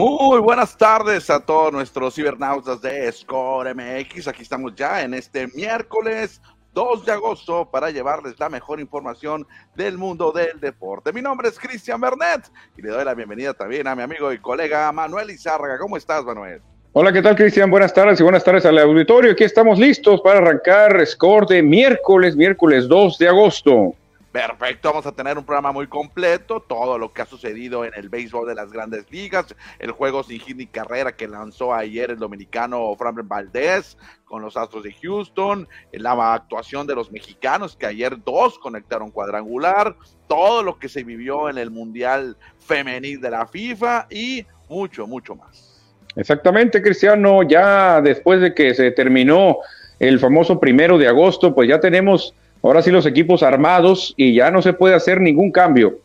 [0.00, 4.28] Muy buenas tardes a todos nuestros cibernautas de Score MX.
[4.28, 6.40] Aquí estamos ya en este miércoles
[6.72, 11.12] 2 de agosto para llevarles la mejor información del mundo del deporte.
[11.12, 14.38] Mi nombre es Cristian Bernet y le doy la bienvenida también a mi amigo y
[14.38, 15.78] colega Manuel Izárraga.
[15.78, 16.62] ¿Cómo estás, Manuel?
[16.94, 17.70] Hola, ¿qué tal, Cristian?
[17.70, 19.32] Buenas tardes y buenas tardes al auditorio.
[19.32, 23.94] Aquí estamos listos para arrancar Score de miércoles, miércoles 2 de agosto.
[24.32, 28.08] Perfecto, vamos a tener un programa muy completo, todo lo que ha sucedido en el
[28.08, 32.18] béisbol de las grandes ligas, el juego sin hit ni carrera que lanzó ayer el
[32.18, 38.22] dominicano Framber Valdez con los Astros de Houston, la actuación de los mexicanos que ayer
[38.22, 39.96] dos conectaron cuadrangular,
[40.28, 45.34] todo lo que se vivió en el Mundial Femenil de la FIFA y mucho, mucho
[45.34, 45.82] más.
[46.14, 49.58] Exactamente, Cristiano, ya después de que se terminó
[49.98, 54.50] el famoso primero de agosto, pues ya tenemos Ahora sí los equipos armados y ya
[54.50, 55.98] no se puede hacer ningún cambio.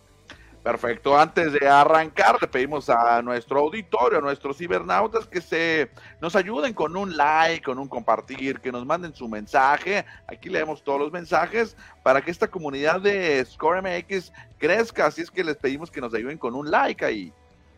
[0.65, 1.15] Perfecto.
[1.15, 5.89] Antes de arrancar, le pedimos a nuestro auditorio, a nuestros cibernautas, que se
[6.19, 10.05] nos ayuden con un like, con un compartir, que nos manden su mensaje.
[10.27, 15.05] Aquí leemos todos los mensajes para que esta comunidad de Score MX crezca.
[15.05, 17.31] Así es que les pedimos que nos ayuden con un like ahí.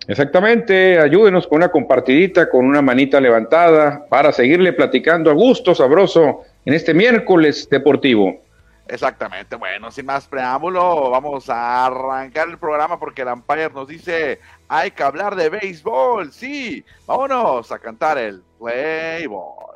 [0.07, 6.43] Exactamente, ayúdenos con una compartidita, con una manita levantada, para seguirle platicando a gusto, sabroso,
[6.63, 8.46] en este miércoles deportivo.
[8.89, 14.39] Exactamente, bueno, sin más preámbulo, vamos a arrancar el programa porque el Empire nos dice,
[14.69, 18.43] hay que hablar de béisbol, sí, vámonos a cantar el.
[18.59, 19.67] Playball.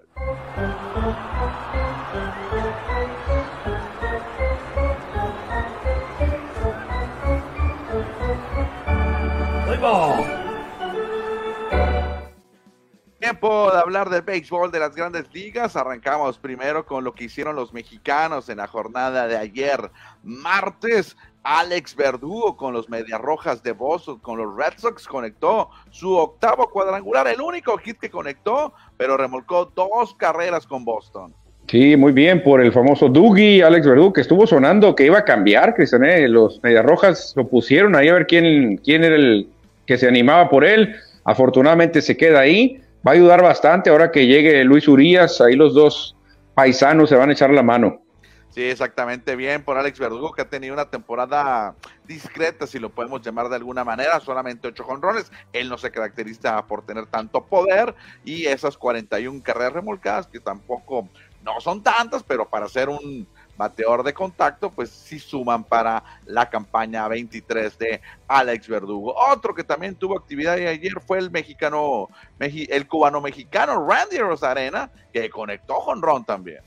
[13.31, 15.77] Tiempo de hablar del béisbol de las grandes ligas.
[15.77, 19.89] Arrancamos primero con lo que hicieron los mexicanos en la jornada de ayer,
[20.21, 21.15] martes.
[21.41, 26.69] Alex Verdugo con los Medias Rojas de Boston, con los Red Sox, conectó su octavo
[26.69, 31.33] cuadrangular, el único hit que conectó, pero remolcó dos carreras con Boston.
[31.67, 35.23] Sí, muy bien por el famoso Dougie, Alex Verdugo, que estuvo sonando que iba a
[35.23, 36.03] cambiar, Cristian.
[36.03, 36.27] ¿eh?
[36.27, 39.47] Los Medias Rojas lo pusieron ahí a ver quién, quién era el
[39.85, 40.93] que se animaba por él.
[41.23, 45.73] Afortunadamente se queda ahí va a ayudar bastante ahora que llegue Luis Urias, ahí los
[45.73, 46.15] dos
[46.53, 48.01] paisanos se van a echar la mano.
[48.49, 51.73] Sí, exactamente bien por Alex Verdugo, que ha tenido una temporada
[52.05, 55.31] discreta, si lo podemos llamar de alguna manera, solamente ocho jonrones.
[55.53, 57.95] Él no se caracteriza por tener tanto poder
[58.25, 61.07] y esas 41 carreras remolcadas, que tampoco
[61.45, 63.25] no son tantas, pero para ser un
[63.61, 69.13] bateador de contacto, pues sí suman para la campaña 23 de Alex Verdugo.
[69.31, 72.09] Otro que también tuvo actividad ayer fue el mexicano,
[72.39, 76.61] el cubano mexicano Randy Rosarena, que conectó con Ron también.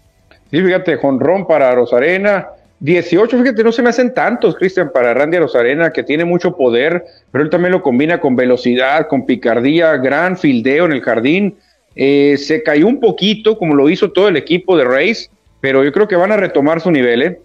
[0.50, 2.49] Sí, fíjate, Ron para Rosarena.
[2.79, 7.05] 18, fíjate, no se me hacen tantos, Cristian, para Randy Rosarena, que tiene mucho poder,
[7.32, 11.56] pero él también lo combina con velocidad, con picardía, gran fildeo en el jardín.
[11.97, 15.29] Eh, se cayó un poquito, como lo hizo todo el equipo de Race,
[15.64, 17.40] pero yo creo que van a retomar su nivel, ¿eh?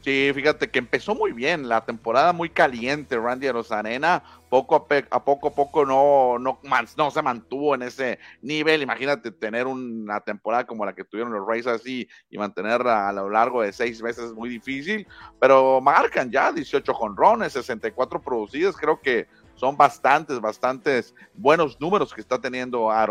[0.00, 5.48] Sí, fíjate que empezó muy bien, la temporada muy caliente, Randy Rosarena, poco a, poco
[5.48, 6.58] a poco no, no,
[6.96, 11.46] no se mantuvo en ese nivel, imagínate tener una temporada como la que tuvieron los
[11.46, 15.06] Rays así y mantenerla a lo largo de seis meses es muy difícil,
[15.38, 22.20] pero marcan ya 18 jonrones, 64 producidas, creo que son bastantes, bastantes buenos números que
[22.20, 23.06] está teniendo a.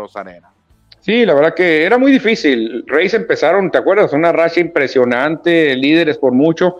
[1.00, 2.84] Sí, la verdad que era muy difícil.
[2.86, 4.12] Reyes empezaron, ¿te acuerdas?
[4.12, 6.76] Una racha impresionante, líderes por mucho,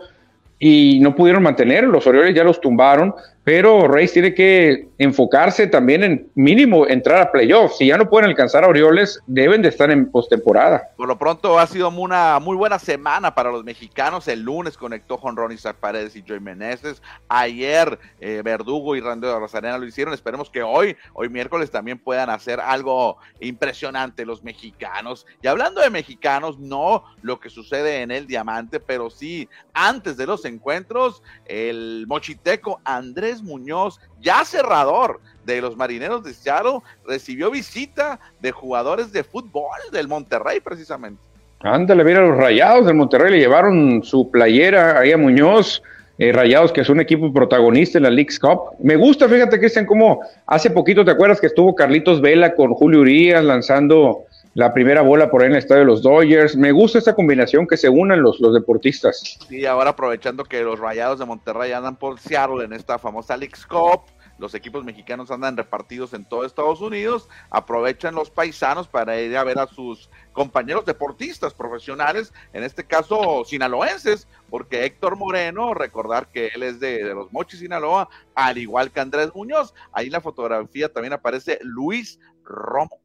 [0.59, 1.85] y no pudieron mantener.
[1.85, 7.31] Los Orioles ya los tumbaron, pero Reyes tiene que enfocarse también en mínimo entrar a
[7.31, 7.77] playoffs.
[7.77, 10.89] Si ya no pueden alcanzar a Orioles, deben de estar en postemporada.
[10.95, 14.27] Por lo pronto ha sido una muy buena semana para los mexicanos.
[14.27, 17.01] El lunes conectó con Ronnie Paredes y Joey Meneses.
[17.29, 20.13] Ayer eh, Verdugo y Randy Rosarena lo hicieron.
[20.13, 25.25] Esperemos que hoy, hoy miércoles, también puedan hacer algo impresionante los mexicanos.
[25.41, 30.27] Y hablando de mexicanos, no lo que sucede en el Diamante, pero sí antes de
[30.27, 38.19] los encuentros, el mochiteco Andrés Muñoz, ya cerrador de los Marineros de Seattle, recibió visita
[38.41, 41.21] de jugadores de fútbol del Monterrey precisamente.
[41.61, 45.81] Ándale, mira, los Rayados del Monterrey le llevaron su playera ahí a Muñoz.
[46.17, 48.75] Eh, Rayados, que es un equipo protagonista en la League's Cup.
[48.79, 53.01] Me gusta, fíjate, Cristian, como hace poquito, ¿te acuerdas que estuvo Carlitos Vela con Julio
[53.01, 56.55] Urias lanzando la primera bola por ahí en el estadio de los Dodgers.
[56.55, 59.37] Me gusta esta combinación que se unan los, deportistas.
[59.47, 63.55] Sí, ahora aprovechando que los Rayados de Monterrey andan por Seattle en esta famosa League
[63.69, 64.01] Cup,
[64.37, 69.43] los equipos mexicanos andan repartidos en todo Estados Unidos, aprovechan los paisanos para ir a
[69.43, 76.47] ver a sus compañeros deportistas profesionales, en este caso sinaloenses, porque Héctor Moreno, recordar que
[76.55, 80.21] él es de, de los Mochis Sinaloa, al igual que Andrés Muñoz, ahí en la
[80.21, 83.00] fotografía también aparece Luis Romo.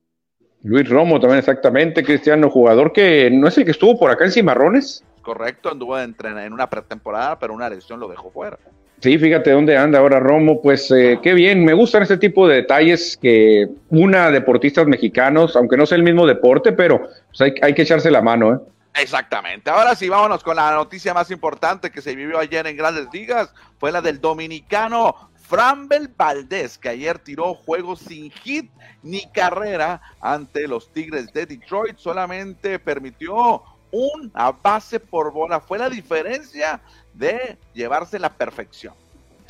[0.62, 4.32] Luis Romo también exactamente, Cristiano, jugador que no es el que estuvo por acá en
[4.32, 5.04] Cimarrones.
[5.22, 8.58] Correcto, anduvo en, en una pretemporada, pero una lesión lo dejó fuera.
[9.00, 12.56] Sí, fíjate dónde anda ahora Romo, pues eh, qué bien, me gustan este tipo de
[12.56, 17.74] detalles que una deportistas mexicanos, aunque no sea el mismo deporte, pero pues hay, hay
[17.74, 18.58] que echarse la mano, ¿eh?
[18.98, 19.68] Exactamente.
[19.68, 23.52] Ahora sí, vámonos con la noticia más importante que se vivió ayer en Grandes Ligas.
[23.78, 25.14] Fue la del dominicano
[25.48, 28.70] Frambel Valdés, que ayer tiró juegos sin hit
[29.02, 31.96] ni carrera ante los Tigres de Detroit.
[31.98, 33.62] Solamente permitió
[33.92, 35.60] una base por bola.
[35.60, 36.80] Fue la diferencia
[37.14, 38.94] de llevarse la perfección.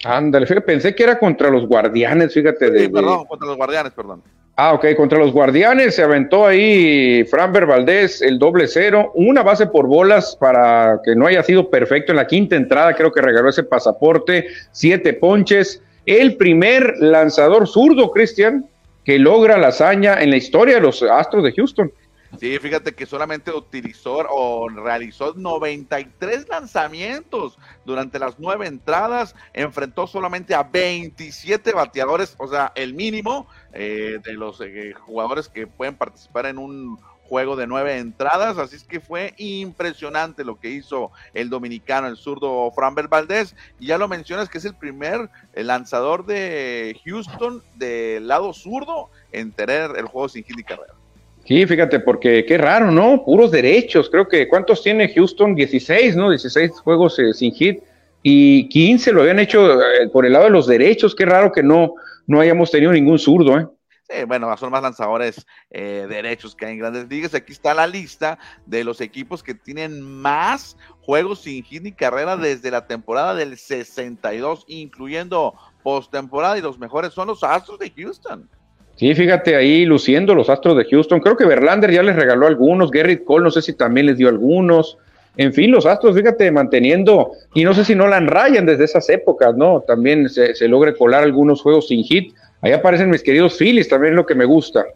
[0.04, 2.70] Ándale, fíjate, pensé que era contra los guardianes, fíjate.
[2.70, 4.22] De, sí, perdón, contra los guardianes, perdón.
[4.58, 9.66] Ah, ok, contra los guardianes se aventó ahí Franber Valdés el doble cero, una base
[9.66, 13.50] por bolas para que no haya sido perfecto en la quinta entrada, creo que regaló
[13.50, 18.66] ese pasaporte, siete ponches, el primer lanzador zurdo, Cristian,
[19.04, 21.92] que logra la hazaña en la historia de los Astros de Houston.
[22.40, 30.54] Sí, fíjate que solamente utilizó o realizó 93 lanzamientos durante las nueve entradas, enfrentó solamente
[30.54, 36.46] a 27 bateadores, o sea, el mínimo eh, de los eh, jugadores que pueden participar
[36.46, 41.50] en un juego de nueve entradas, así es que fue impresionante lo que hizo el
[41.50, 46.26] dominicano, el zurdo Framber Valdés, y ya lo mencionas que es el primer el lanzador
[46.26, 50.94] de Houston del lado zurdo en tener el juego sin hit ni carrera.
[51.44, 53.24] Sí, fíjate, porque qué raro, ¿no?
[53.24, 54.10] Puros derechos.
[54.10, 55.54] Creo que ¿cuántos tiene Houston?
[55.54, 56.30] 16, ¿no?
[56.30, 57.80] 16 juegos eh, sin hit
[58.22, 61.14] y 15 lo habían hecho eh, por el lado de los derechos.
[61.14, 61.94] Qué raro que no,
[62.26, 63.66] no hayamos tenido ningún zurdo, ¿eh?
[64.08, 67.34] Sí, bueno, son más lanzadores eh, derechos que hay en grandes ligas.
[67.34, 72.36] Aquí está la lista de los equipos que tienen más juegos sin hit ni carrera
[72.36, 78.48] desde la temporada del 62, incluyendo postemporada, y los mejores son los Astros de Houston.
[78.94, 81.20] Sí, fíjate ahí luciendo los Astros de Houston.
[81.20, 84.28] Creo que Verlander ya les regaló algunos, Gerrit Cole no sé si también les dio
[84.28, 84.98] algunos.
[85.36, 89.08] En fin, los Astros, fíjate, manteniendo, y no sé si no la rayan desde esas
[89.10, 89.82] épocas, ¿no?
[89.86, 92.34] También se, se logre colar algunos juegos sin hit.
[92.60, 94.86] Ahí aparecen mis queridos Phillies, también lo que me gusta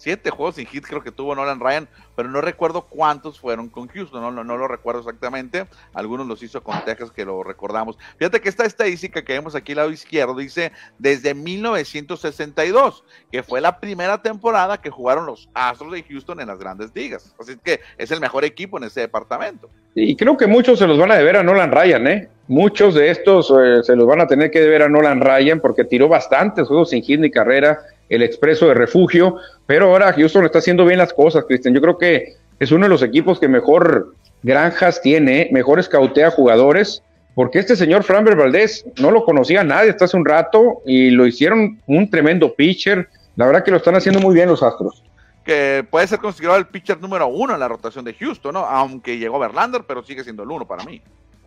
[0.00, 3.86] siete juegos sin hit creo que tuvo Nolan Ryan, pero no recuerdo cuántos fueron con
[3.88, 5.66] Houston, no, no, no, lo recuerdo exactamente.
[5.92, 7.98] Algunos los hizo con Texas que lo recordamos.
[8.16, 13.60] Fíjate que esta estadística que vemos aquí al lado izquierdo dice desde 1962, que fue
[13.60, 17.34] la primera temporada que jugaron los Astros de Houston en las grandes ligas.
[17.38, 19.68] Así que es el mejor equipo en ese departamento.
[19.94, 22.28] Y creo que muchos se los van a deber a Nolan Ryan, ¿eh?
[22.48, 25.84] Muchos de estos eh, se los van a tener que deber a Nolan Ryan porque
[25.84, 27.78] tiró bastantes juegos sin hit ni carrera
[28.10, 29.36] el expreso de refugio,
[29.66, 31.74] pero ahora Houston está haciendo bien las cosas, Cristian.
[31.74, 37.02] Yo creo que es uno de los equipos que mejor granjas tiene, mejor escautea jugadores,
[37.34, 41.26] porque este señor Framber Valdés no lo conocía nadie hasta hace un rato y lo
[41.26, 43.08] hicieron un tremendo pitcher.
[43.36, 45.02] La verdad que lo están haciendo muy bien los Astros.
[45.44, 48.66] Que puede ser considerado el pitcher número uno en la rotación de Houston, ¿no?
[48.66, 51.00] Aunque llegó Verlander, pero sigue siendo el uno para mí.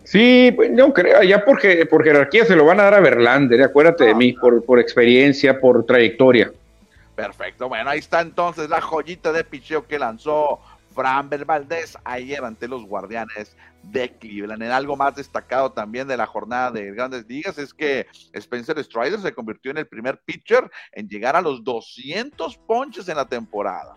[0.03, 3.61] Sí, pues, no creo, ya porque por jerarquía se lo van a dar a Verlander,
[3.63, 4.15] acuérdate de ah.
[4.15, 6.51] mí, por, por experiencia, por trayectoria.
[7.15, 10.59] Perfecto, bueno, ahí está entonces la joyita de picheo que lanzó
[10.93, 14.63] Framber Valdés ayer ante los Guardianes de Cleveland.
[14.63, 19.19] En algo más destacado también de la jornada de Grandes Ligas es que Spencer Strider
[19.19, 23.95] se convirtió en el primer pitcher en llegar a los 200 ponches en la temporada.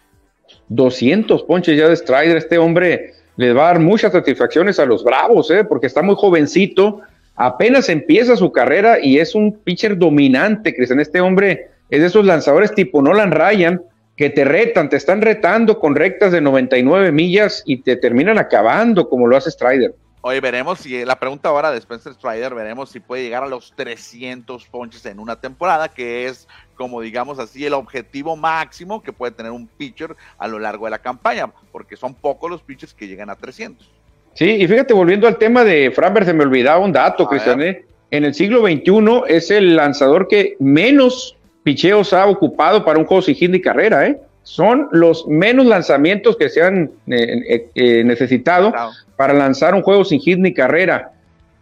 [0.68, 5.04] 200 ponches ya de Strider, este hombre le va a dar muchas satisfacciones a los
[5.04, 5.64] Bravos, ¿eh?
[5.64, 7.00] porque está muy jovencito,
[7.34, 11.00] apenas empieza su carrera y es un pitcher dominante, Cristian.
[11.00, 13.82] Este hombre es de esos lanzadores tipo Nolan Ryan
[14.16, 19.08] que te retan, te están retando con rectas de 99 millas y te terminan acabando
[19.08, 19.94] como lo hace Strider.
[20.28, 23.73] Oye, veremos si la pregunta ahora de Spencer Strider, veremos si puede llegar a los
[23.76, 29.30] 300 ponches en una temporada, que es como digamos así el objetivo máximo que puede
[29.30, 33.06] tener un pitcher a lo largo de la campaña, porque son pocos los pitchers que
[33.06, 33.88] llegan a 300.
[34.35, 37.62] Sí, y fíjate, volviendo al tema de Framber, se me olvidaba un dato, Cristian.
[37.62, 37.85] ¿eh?
[38.11, 43.23] En el siglo XXI es el lanzador que menos picheos ha ocupado para un juego
[43.23, 44.18] sin ni carrera, ¿eh?
[44.42, 48.73] Son los menos lanzamientos que se han eh, eh, necesitado
[49.16, 51.12] para lanzar un juego sin hit ni carrera.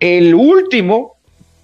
[0.00, 1.16] El último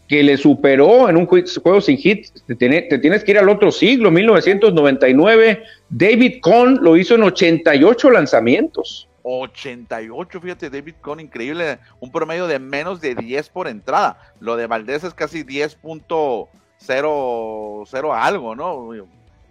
[0.09, 2.54] que le superó en un juego sin hit, te,
[2.99, 5.62] tienes que ir al otro siglo, 1999.
[5.88, 9.09] David Cohn lo hizo en 88 lanzamientos.
[9.23, 14.18] 88, fíjate, David Cohn, increíble, un promedio de menos de 10 por entrada.
[14.40, 16.49] Lo de Valdés es casi 10.5
[16.80, 18.90] cero, cero algo, ¿no?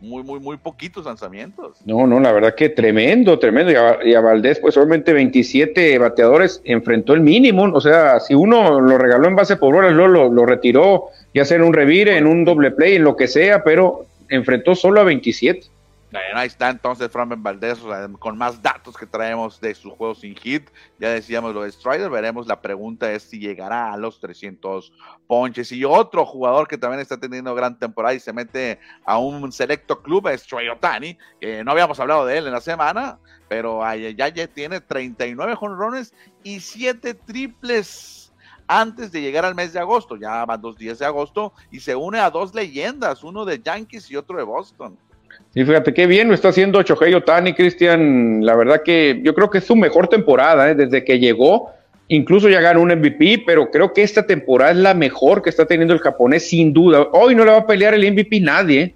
[0.01, 1.77] Muy, muy, muy poquitos lanzamientos.
[1.85, 3.71] No, no, la verdad que tremendo, tremendo.
[4.03, 7.63] Y a, Valdés, pues solamente 27 bateadores enfrentó el mínimo.
[7.73, 11.57] O sea, si uno lo regaló en base por horas, lo, lo retiró, ya sea
[11.57, 15.03] en un revire, en un doble play, en lo que sea, pero enfrentó solo a
[15.03, 15.67] 27
[16.11, 17.79] ahí está entonces Fran Valdez
[18.17, 20.69] con más datos que traemos de su juego sin hit.
[20.97, 22.47] Ya decíamos lo de Strider, veremos.
[22.47, 24.91] La pregunta es si llegará a los 300
[25.27, 25.71] ponches.
[25.71, 30.01] Y otro jugador que también está teniendo gran temporada y se mete a un selecto
[30.01, 34.29] club es Troy Otani, que no habíamos hablado de él en la semana, pero ya,
[34.29, 36.13] ya tiene 39 jonrones
[36.43, 38.33] y 7 triples
[38.67, 40.15] antes de llegar al mes de agosto.
[40.15, 44.09] Ya van dos días de agosto y se une a dos leyendas, uno de Yankees
[44.09, 44.97] y otro de Boston.
[45.53, 48.45] Sí, fíjate qué bien lo está haciendo Chohei Otani, Cristian.
[48.45, 50.75] La verdad que yo creo que es su mejor temporada ¿eh?
[50.75, 51.71] desde que llegó.
[52.07, 55.65] Incluso ya ganó un MVP, pero creo que esta temporada es la mejor que está
[55.65, 57.07] teniendo el japonés, sin duda.
[57.11, 58.81] Hoy no le va a pelear el MVP nadie.
[58.81, 58.95] ¿eh?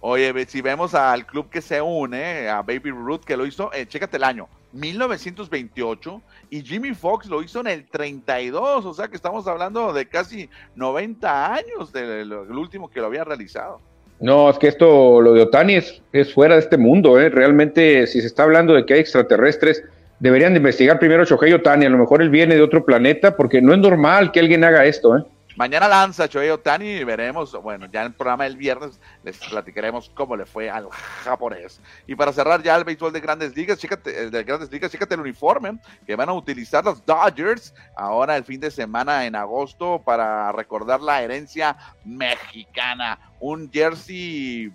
[0.00, 3.86] Oye, si vemos al club que se une, a Baby Ruth, que lo hizo, eh,
[3.86, 9.16] chécate el año, 1928, y Jimmy Fox lo hizo en el 32, o sea que
[9.16, 13.82] estamos hablando de casi 90 años del último que lo había realizado.
[14.20, 17.30] No, es que esto, lo de Otani es, es fuera de este mundo, ¿eh?
[17.30, 19.82] Realmente, si se está hablando de que hay extraterrestres,
[20.18, 21.86] deberían de investigar primero Shohei Otani.
[21.86, 24.84] A lo mejor él viene de otro planeta, porque no es normal que alguien haga
[24.84, 25.22] esto, ¿eh?
[25.60, 30.10] Mañana lanza Shohei Otani y veremos, bueno, ya en el programa del viernes les platicaremos
[30.14, 31.82] cómo le fue al japonés.
[32.06, 35.20] Y para cerrar ya el béisbol de Grandes Ligas, chécate, de Grandes Ligas, chécate el
[35.20, 40.50] uniforme que van a utilizar los Dodgers ahora el fin de semana en agosto para
[40.52, 41.76] recordar la herencia
[42.06, 43.18] mexicana.
[43.38, 44.72] Un jersey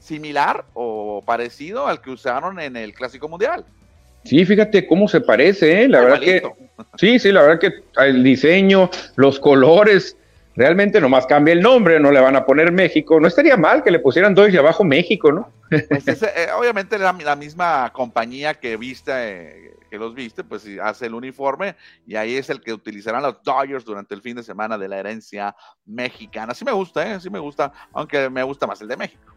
[0.00, 3.64] similar o parecido al que usaron en el Clásico Mundial.
[4.24, 5.88] Sí, fíjate cómo se parece, ¿eh?
[5.88, 6.42] la verdad que
[6.96, 10.16] sí, sí, la verdad que el diseño, los colores,
[10.56, 13.90] realmente nomás cambia el nombre, no le van a poner México, no estaría mal que
[13.90, 15.50] le pusieran dos y abajo México, ¿no?
[15.68, 21.06] Pues eh, obviamente la, la, misma compañía que viste, eh, que los viste, pues hace
[21.06, 21.76] el uniforme
[22.06, 24.98] y ahí es el que utilizarán los Dodgers durante el fin de semana de la
[24.98, 25.54] herencia
[25.84, 26.54] mexicana.
[26.54, 27.20] Sí me gusta, ¿eh?
[27.20, 29.33] sí me gusta, aunque me gusta más el de México.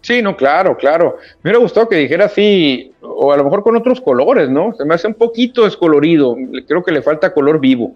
[0.00, 1.16] Sí, no, claro, claro.
[1.42, 4.72] Me hubiera gustado que dijera así, o a lo mejor con otros colores, ¿no?
[4.74, 6.36] Se me hace un poquito descolorido.
[6.66, 7.94] Creo que le falta color vivo.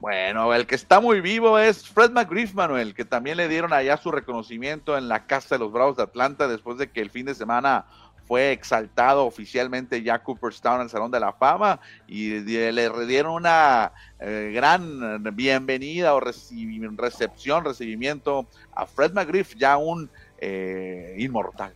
[0.00, 3.96] Bueno, el que está muy vivo es Fred McGriff, Manuel, que también le dieron allá
[3.96, 7.26] su reconocimiento en la Casa de los Bravos de Atlanta después de que el fin
[7.26, 7.84] de semana
[8.28, 14.52] fue exaltado oficialmente ya Cooperstown al Salón de la Fama y le dieron una eh,
[14.54, 21.72] gran bienvenida o recepción, recibimiento a Fred McGriff, ya un eh, inmortal.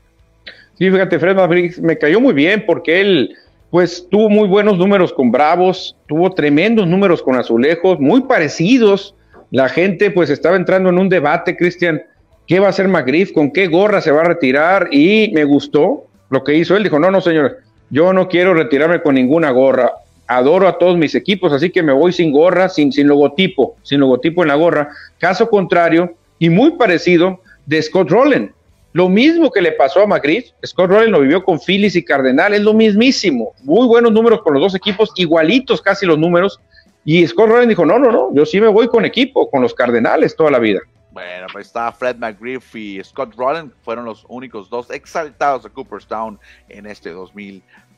[0.79, 3.37] Sí, fíjate, Fred Maverick me cayó muy bien porque él,
[3.71, 9.15] pues, tuvo muy buenos números con Bravos, tuvo tremendos números con Azulejos, muy parecidos.
[9.51, 12.03] La gente, pues, estaba entrando en un debate, Cristian,
[12.47, 13.33] ¿qué va a hacer McGriff?
[13.33, 14.89] ¿Con qué gorra se va a retirar?
[14.91, 16.83] Y me gustó lo que hizo él.
[16.83, 17.59] Dijo, no, no, señor,
[17.91, 19.93] yo no quiero retirarme con ninguna gorra.
[20.27, 24.01] Adoro a todos mis equipos, así que me voy sin gorra, sin, sin logotipo, sin
[24.01, 24.89] logotipo en la gorra.
[25.19, 28.53] Caso contrario, y muy parecido, de Scott Rowland.
[28.93, 32.53] Lo mismo que le pasó a Magritte, Scott Rowland lo vivió con Phillies y Cardenal,
[32.53, 33.55] es lo mismísimo.
[33.63, 36.61] Muy buenos números con los dos equipos, igualitos casi los números.
[37.05, 39.75] Y Scott Rowland dijo, no, no, no, yo sí me voy con equipo, con los
[39.75, 40.81] Cardenales toda la vida.
[41.11, 46.39] Bueno, pues está Fred McGriff y Scott Rowland, fueron los únicos dos exaltados de Cooperstown
[46.69, 47.11] en este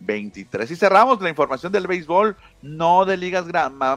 [0.06, 0.70] 2023.
[0.70, 3.46] Y cerramos la información del béisbol, no de ligas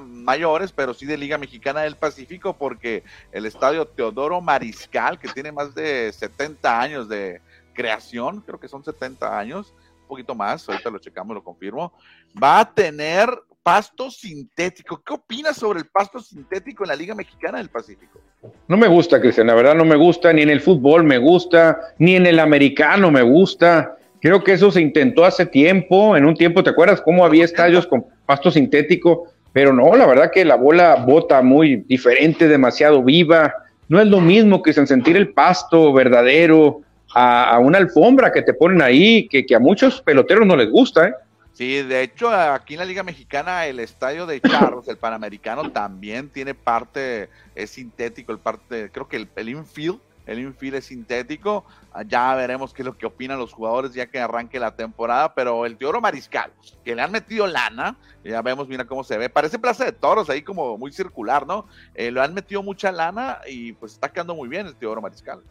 [0.01, 5.51] mayores, pero sí de Liga Mexicana del Pacífico, porque el estadio Teodoro Mariscal, que tiene
[5.51, 7.41] más de 70 años de
[7.73, 11.93] creación, creo que son 70 años, un poquito más, ahorita lo checamos, lo confirmo,
[12.41, 13.29] va a tener
[13.61, 15.01] pasto sintético.
[15.03, 18.21] ¿Qué opinas sobre el pasto sintético en la Liga Mexicana del Pacífico?
[18.65, 21.93] No me gusta, Cristian, la verdad no me gusta, ni en el fútbol me gusta,
[21.97, 23.96] ni en el americano me gusta.
[24.27, 27.87] Creo que eso se intentó hace tiempo, en un tiempo, ¿te acuerdas cómo había estadios
[27.87, 29.31] con pasto sintético?
[29.53, 33.53] Pero no, la verdad que la bola bota muy diferente, demasiado viva.
[33.87, 36.81] No es lo mismo que sentir el pasto verdadero
[37.15, 41.13] a, una alfombra que te ponen ahí, que, a muchos peloteros no les gusta, ¿eh?
[41.53, 46.27] Sí, de hecho, aquí en la Liga Mexicana, el estadio de Charros, el Panamericano, también
[46.27, 51.65] tiene parte, es sintético, el parte, creo que el, infield, el infield es sintético.
[51.91, 55.33] Ah, ya veremos qué es lo que opinan los jugadores ya que arranque la temporada,
[55.33, 56.51] pero el Teoro Mariscal,
[56.83, 60.29] que le han metido lana, ya vemos, mira cómo se ve, parece Plaza de Toros,
[60.29, 61.67] ahí como muy circular, ¿no?
[61.95, 65.41] Eh, le han metido mucha lana y pues está quedando muy bien el Teoro Mariscal.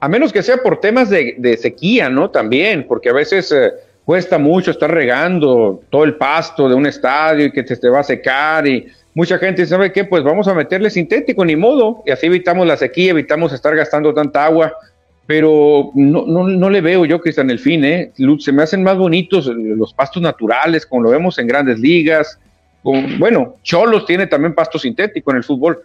[0.00, 2.30] A menos que sea por temas de, sequía, ¿no?
[2.30, 3.52] También, porque a veces...
[3.52, 3.70] Eh,
[4.04, 8.00] cuesta mucho estar regando todo el pasto de un estadio y que te, te va
[8.00, 12.10] a secar y mucha gente sabe que pues vamos a meterle sintético, ni modo, y
[12.10, 14.72] así evitamos la sequía, evitamos estar gastando tanta agua,
[15.26, 18.12] pero no, no, no le veo yo, Cristian, el fin, ¿eh?
[18.38, 22.38] Se me hacen más bonitos los pastos naturales, como lo vemos en grandes ligas,
[22.82, 25.82] bueno, Cholos tiene también pasto sintético en el fútbol.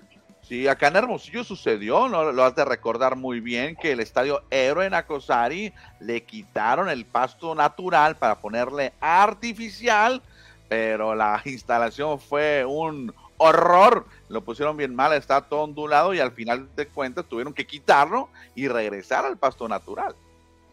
[0.48, 2.32] Sí, acá en Hermosillo sucedió, ¿no?
[2.32, 7.54] Lo has de recordar muy bien, que el estadio Héroe Acosari le quitaron el pasto
[7.54, 10.22] natural para ponerle artificial,
[10.70, 14.06] pero la instalación fue un horror.
[14.30, 18.30] Lo pusieron bien mal, está todo ondulado y al final de cuentas tuvieron que quitarlo
[18.56, 20.16] y regresar al pasto natural.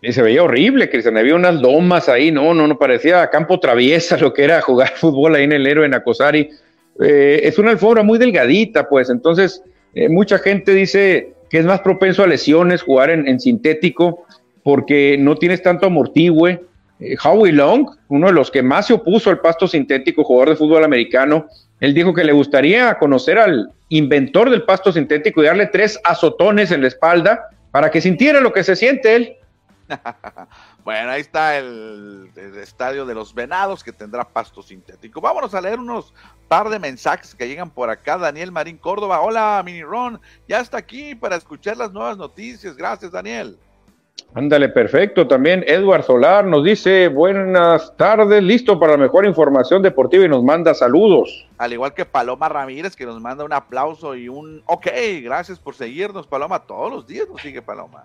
[0.03, 1.17] Y se veía horrible, Cristian.
[1.17, 5.35] Había unas lomas ahí, no, no, no, parecía campo traviesa lo que era jugar fútbol
[5.35, 6.51] ahí en el héroe Acosari.
[7.01, 9.11] Eh, es una alfombra muy delgadita, pues.
[9.11, 9.63] Entonces,
[9.95, 14.25] eh, mucha gente dice que es más propenso a lesiones jugar en, sintético
[14.63, 16.61] porque no tienes tanto amortigüe.
[17.01, 20.57] Eh, Howie Long, uno de los que más se opuso al pasto sintético, jugador de
[20.57, 21.47] fútbol americano,
[21.81, 26.71] él dijo que le gustaría conocer al inventor del pasto sintético y darle tres azotones
[26.71, 29.37] en la espalda para que sintiera lo que se siente él.
[30.85, 35.21] bueno, ahí está el, estadio de los Venados que tendrá pasto sintético.
[35.21, 36.13] Vámonos a leer unos
[36.47, 38.19] par de mensajes que llegan por acá.
[38.19, 42.77] Daniel Marín Córdoba, hola Mini Ron, ya está aquí para escuchar las nuevas noticias.
[42.77, 43.57] Gracias, Daniel.
[44.35, 45.27] Ándale, perfecto.
[45.27, 50.45] También Edward Solar nos dice buenas tardes, listo para la mejor información deportiva y nos
[50.45, 51.49] manda saludos.
[51.57, 54.89] Al igual que Paloma Ramírez que nos manda un aplauso y un ok,
[55.23, 56.59] gracias por seguirnos, Paloma.
[56.67, 58.05] Todos los días nos sigue Paloma.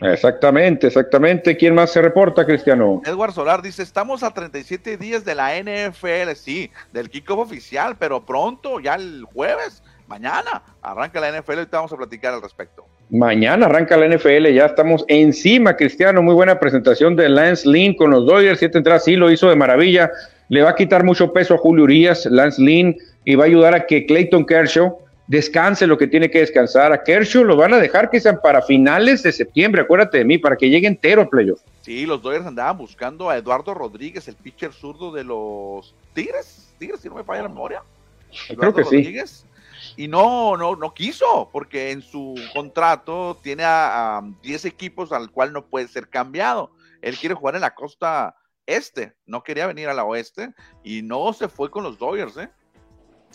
[0.00, 1.56] Exactamente, exactamente.
[1.56, 3.02] ¿Quién más se reporta, Cristiano?
[3.04, 8.24] Edward Solar dice, estamos a 37 días de la NFL, sí, del kickoff oficial, pero
[8.24, 12.86] pronto, ya el jueves, mañana, arranca la NFL y te vamos a platicar al respecto.
[13.10, 16.22] Mañana arranca la NFL, ya estamos encima, Cristiano.
[16.22, 19.56] Muy buena presentación de Lance Lynn con los Dodgers, siete entradas, sí lo hizo de
[19.56, 20.10] maravilla.
[20.48, 23.74] Le va a quitar mucho peso a Julio Urias, Lance Lynn, y va a ayudar
[23.74, 26.92] a que Clayton Kershaw descanse lo que tiene que descansar.
[26.92, 30.38] A Kershaw lo van a dejar que sean para finales de septiembre, acuérdate de mí,
[30.38, 31.60] para que llegue entero el playoff.
[31.82, 37.00] Sí, los Dodgers andaban buscando a Eduardo Rodríguez, el pitcher zurdo de los Tigres, Tigres,
[37.00, 37.82] si no me falla la memoria.
[38.48, 39.44] Creo que Rodríguez, sí.
[39.96, 45.52] Y no, no, no quiso, porque en su contrato tiene a 10 equipos al cual
[45.52, 46.70] no puede ser cambiado.
[47.00, 48.34] Él quiere jugar en la costa
[48.68, 50.52] este, no quería venir a la oeste
[50.84, 52.50] y no se fue con los Dodgers, ¿eh?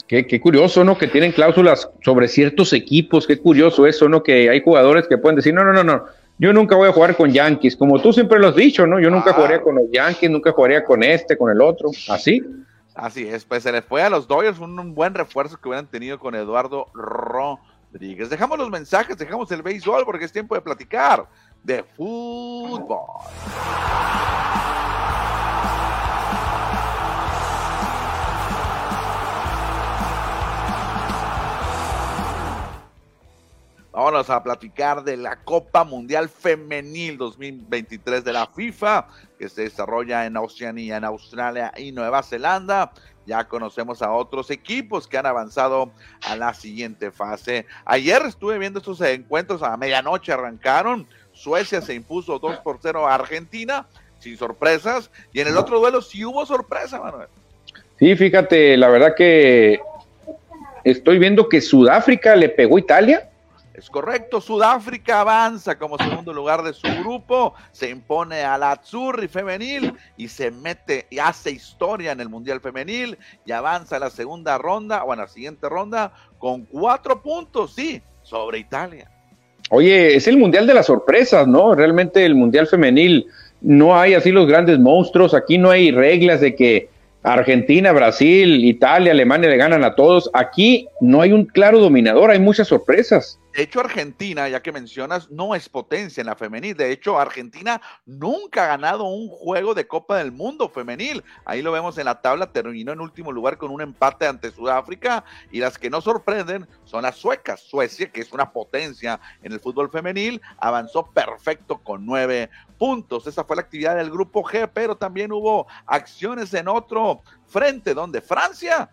[0.08, 0.98] Qué, curioso, ¿no?
[0.98, 4.22] Que tienen cláusulas sobre ciertos equipos, qué curioso eso, ¿no?
[4.22, 6.06] Que hay jugadores que pueden decir, no, no, no, no,
[6.38, 9.00] yo nunca voy a jugar con Yankees, como tú siempre lo has dicho, ¿no?
[9.00, 12.44] Yo nunca jugaría con los Yankees, nunca jugaría con este, con el otro, así.
[12.96, 16.20] Así es, pues se les fue a los Dodgers un, buen refuerzo que hubieran tenido
[16.20, 18.30] con Eduardo Rodríguez.
[18.30, 21.26] Dejamos los mensajes, dejamos el béisbol porque es tiempo de platicar
[21.64, 23.00] de fútbol.
[33.94, 40.26] Vámonos a platicar de la Copa Mundial Femenil 2023 de la FIFA, que se desarrolla
[40.26, 42.92] en Oceanía, en Australia y Nueva Zelanda.
[43.28, 45.92] Ya conocemos a otros equipos que han avanzado
[46.28, 47.68] a la siguiente fase.
[47.86, 51.08] Ayer estuve viendo estos encuentros, a medianoche arrancaron.
[51.32, 53.86] Suecia se impuso 2 por 0 a Argentina,
[54.18, 55.12] sin sorpresas.
[55.34, 57.28] Y en el otro duelo sí hubo sorpresa, Manuel.
[58.00, 59.80] Sí, fíjate, la verdad que
[60.84, 63.30] estoy viendo que Sudáfrica le pegó a Italia
[63.74, 69.28] es correcto, Sudáfrica avanza como segundo lugar de su grupo, se impone a la Azzurri
[69.28, 74.12] femenil y se mete y hace historia en el Mundial femenil y avanza a la
[74.12, 79.10] segunda ronda o a la siguiente ronda con cuatro puntos, sí, sobre Italia.
[79.72, 81.74] Oye, es el Mundial de las sorpresas, ¿no?
[81.74, 83.26] Realmente el Mundial femenil
[83.62, 86.90] no hay así los grandes monstruos, aquí no hay reglas de que
[87.24, 90.30] Argentina, Brasil, Italia, Alemania le ganan a todos.
[90.34, 93.40] Aquí no hay un claro dominador, hay muchas sorpresas.
[93.54, 96.76] De hecho, Argentina, ya que mencionas, no es potencia en la femenil.
[96.76, 101.24] De hecho, Argentina nunca ha ganado un juego de Copa del Mundo femenil.
[101.46, 105.24] Ahí lo vemos en la tabla, terminó en último lugar con un empate ante Sudáfrica.
[105.52, 107.62] Y las que no sorprenden son las suecas.
[107.62, 112.50] Suecia, que es una potencia en el fútbol femenil, avanzó perfecto con nueve
[112.84, 113.26] puntos.
[113.28, 118.20] Esa fue la actividad del grupo G, pero también hubo acciones en otro frente, donde
[118.20, 118.90] Francia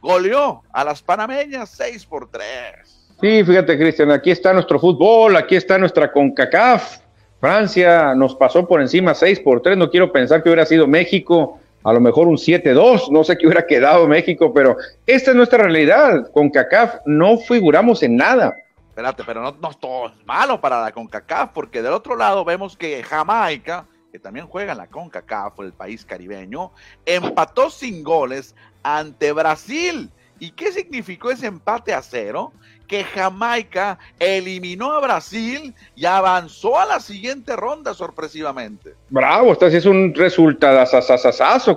[0.00, 3.10] goleó a las panameñas seis por tres.
[3.20, 6.98] Sí, fíjate, Cristian, aquí está nuestro fútbol, aquí está nuestra CONCACAF.
[7.40, 9.76] Francia nos pasó por encima 6 por 3.
[9.76, 13.10] No quiero pensar que hubiera sido México, a lo mejor un 7-2.
[13.10, 16.30] No sé qué hubiera quedado México, pero esta es nuestra realidad.
[16.32, 18.54] CONCACAF no figuramos en nada.
[18.92, 23.02] Espérate, pero no, no todo malo para la CONCACAF, porque del otro lado vemos que
[23.02, 26.70] Jamaica que también juega en la CONCACAF, el país caribeño,
[27.06, 30.10] empató sin goles ante Brasil.
[30.38, 32.52] ¿Y qué significó ese empate a cero?
[32.86, 38.94] Que Jamaica eliminó a Brasil y avanzó a la siguiente ronda sorpresivamente.
[39.08, 40.78] Bravo, esta sí es un resultado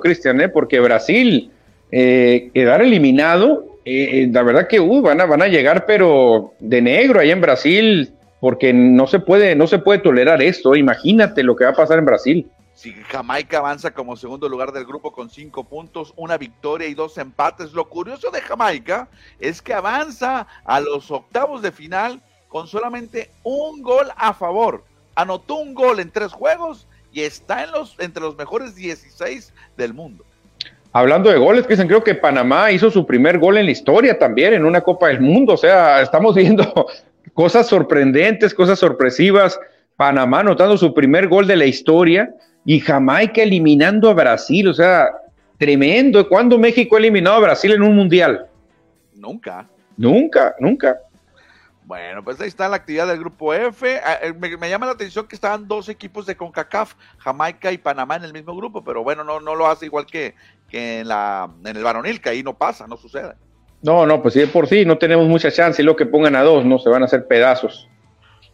[0.01, 0.49] Cristian, ¿eh?
[0.49, 1.53] porque Brasil
[1.97, 6.53] eh, quedar eliminado, eh, eh, la verdad que uh, van, a, van a llegar, pero
[6.59, 10.75] de negro ahí en Brasil, porque no se puede, no se puede tolerar esto.
[10.75, 12.51] Imagínate lo que va a pasar en Brasil.
[12.73, 17.17] Si Jamaica avanza como segundo lugar del grupo con cinco puntos, una victoria y dos
[17.17, 17.71] empates.
[17.71, 19.07] Lo curioso de Jamaica
[19.39, 24.83] es que avanza a los octavos de final con solamente un gol a favor.
[25.15, 29.93] Anotó un gol en tres juegos y está en los, entre los mejores 16 del
[29.93, 30.25] mundo.
[30.95, 34.53] Hablando de goles, dicen, creo que Panamá hizo su primer gol en la historia también
[34.53, 35.55] en una Copa del Mundo.
[35.55, 36.87] O sea, estamos viendo
[37.33, 39.59] cosas sorprendentes, cosas sorpresivas.
[39.97, 44.69] Panamá anotando su primer gol de la historia y Jamaica eliminando a Brasil.
[44.69, 45.09] O sea,
[45.57, 46.29] tremendo.
[46.29, 48.47] ¿Cuándo México ha eliminado a Brasil en un mundial?
[49.15, 49.67] Nunca.
[49.97, 50.97] Nunca, nunca.
[51.85, 54.01] Bueno, pues ahí está la actividad del grupo F.
[54.03, 57.77] Ah, eh, me, me, llama la atención que estaban dos equipos de CONCACAF, Jamaica y
[57.77, 60.33] Panamá en el mismo grupo, pero bueno, no, no lo hace igual que,
[60.69, 63.35] que en, la, en el varonil, que ahí no pasa, no sucede.
[63.81, 66.41] No, no, pues sí, por sí no tenemos mucha chance y lo que pongan a
[66.41, 67.87] dos, no se van a hacer pedazos.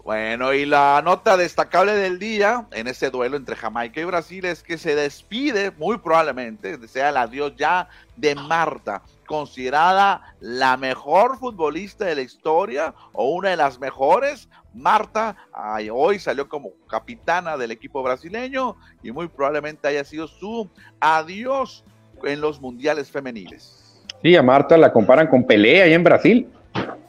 [0.04, 4.64] Bueno, y la nota destacable del día en ese duelo entre Jamaica y Brasil es
[4.64, 12.06] que se despide, muy probablemente, desea el adiós ya de Marta, considerada la mejor futbolista
[12.06, 14.50] de la historia o una de las mejores.
[14.74, 20.68] Marta ay, hoy salió como capitana del equipo brasileño y muy probablemente haya sido su
[21.00, 21.86] adiós
[22.26, 24.04] en los mundiales femeniles.
[24.22, 26.48] Sí, a Marta la comparan con Pelé ahí en Brasil.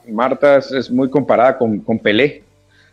[0.08, 2.44] Marta es, es muy comparada con, con Pelé.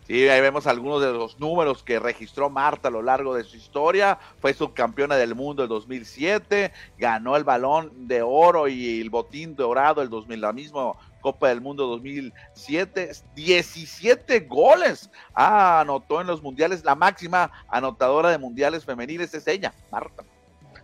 [0.09, 3.55] Sí, ahí vemos algunos de los números que registró Marta a lo largo de su
[3.57, 4.17] historia.
[4.39, 10.01] Fue subcampeona del mundo el 2007, ganó el balón de oro y el botín dorado
[10.01, 13.11] el 2000, la misma Copa del Mundo 2007.
[13.35, 16.83] 17 goles ah, anotó en los mundiales.
[16.83, 20.23] La máxima anotadora de mundiales femeniles es ella, Marta.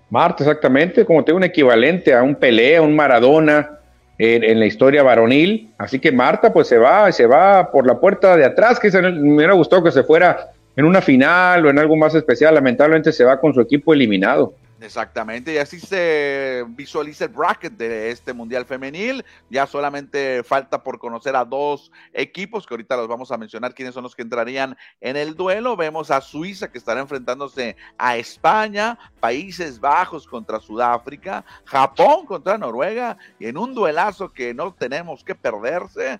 [0.10, 3.76] Marta, exactamente, como tengo un equivalente a un Pelé, a un Maradona,
[4.18, 5.70] en, la historia varonil.
[5.78, 9.02] Así que Marta pues se va, se va por la puerta de atrás, que se,
[9.02, 12.54] me hubiera gustado que se fuera en una final o en algo más especial.
[12.54, 14.54] Lamentablemente se va con su equipo eliminado.
[14.86, 19.26] Exactamente, y así se visualiza el bracket de este Mundial Femenil.
[19.50, 23.95] Ya solamente falta por conocer a dos equipos, que ahorita los vamos a mencionar quiénes
[23.95, 25.76] son los que entrarían en el duelo.
[25.76, 33.17] Vemos a Suiza que estará enfrentándose a España, Países Bajos contra Sudáfrica, Japón contra Noruega,
[33.39, 36.19] y en un duelazo que no tenemos que perderse,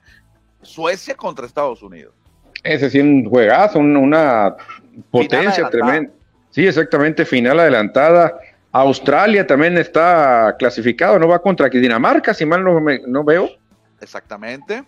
[0.63, 2.15] Suecia contra Estados Unidos.
[2.63, 4.56] Ese sí, un juegazo, una
[5.12, 6.12] potencia tremenda.
[6.49, 8.39] Sí, exactamente, final adelantada.
[8.81, 13.49] Australia también está clasificado, no va contra Dinamarca, si mal no, me, no veo.
[14.01, 14.83] Exactamente.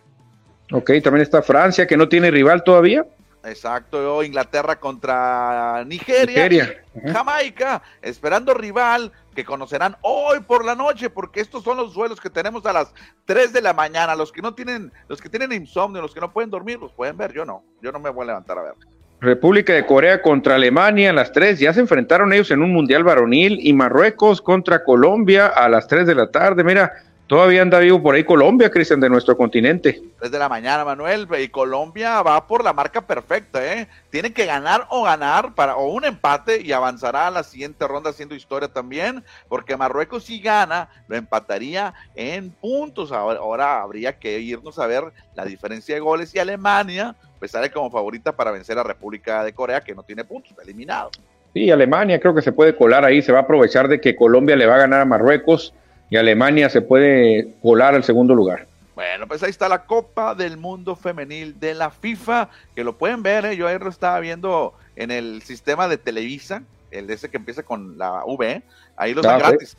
[0.72, 3.06] Ok, también está Francia, que no tiene rival todavía.
[3.46, 6.84] Exacto, Inglaterra contra Nigeria, Nigeria.
[7.14, 12.30] Jamaica, esperando rival que conocerán hoy por la noche, porque estos son los duelos que
[12.30, 14.16] tenemos a las 3 de la mañana.
[14.16, 17.16] Los que no tienen, los que tienen insomnio, los que no pueden dormir, los pueden
[17.16, 17.32] ver.
[17.32, 18.74] Yo no, yo no me voy a levantar a ver.
[19.20, 23.04] República de Corea contra Alemania a las 3, ya se enfrentaron ellos en un mundial
[23.04, 26.64] varonil y Marruecos contra Colombia a las 3 de la tarde.
[26.64, 26.94] Mira,
[27.28, 30.02] todavía anda vivo por ahí Colombia, Cristian, de nuestro continente.
[30.20, 33.88] 3 de la mañana, Manuel, y Colombia va por la marca perfecta, ¿eh?
[34.10, 38.10] Tienen que ganar o ganar para o un empate y avanzará a la siguiente ronda
[38.10, 43.12] haciendo historia también, porque Marruecos si gana lo empataría en puntos.
[43.12, 45.04] Ahora, ahora habría que irnos a ver
[45.36, 49.54] la diferencia de goles y Alemania pues sale como favorita para vencer a República de
[49.54, 51.12] Corea, que no tiene puntos, está eliminado.
[51.54, 54.56] Sí, Alemania creo que se puede colar ahí, se va a aprovechar de que Colombia
[54.56, 55.74] le va a ganar a Marruecos
[56.10, 58.68] y Alemania se puede colar al segundo lugar.
[58.96, 63.22] Bueno, pues ahí está la Copa del Mundo Femenil de la FIFA, que lo pueden
[63.22, 63.56] ver, ¿eh?
[63.56, 67.62] yo ayer lo estaba viendo en el sistema de Televisa, el de ese que empieza
[67.62, 68.64] con la V,
[68.96, 69.78] ahí los ah, dan gratis.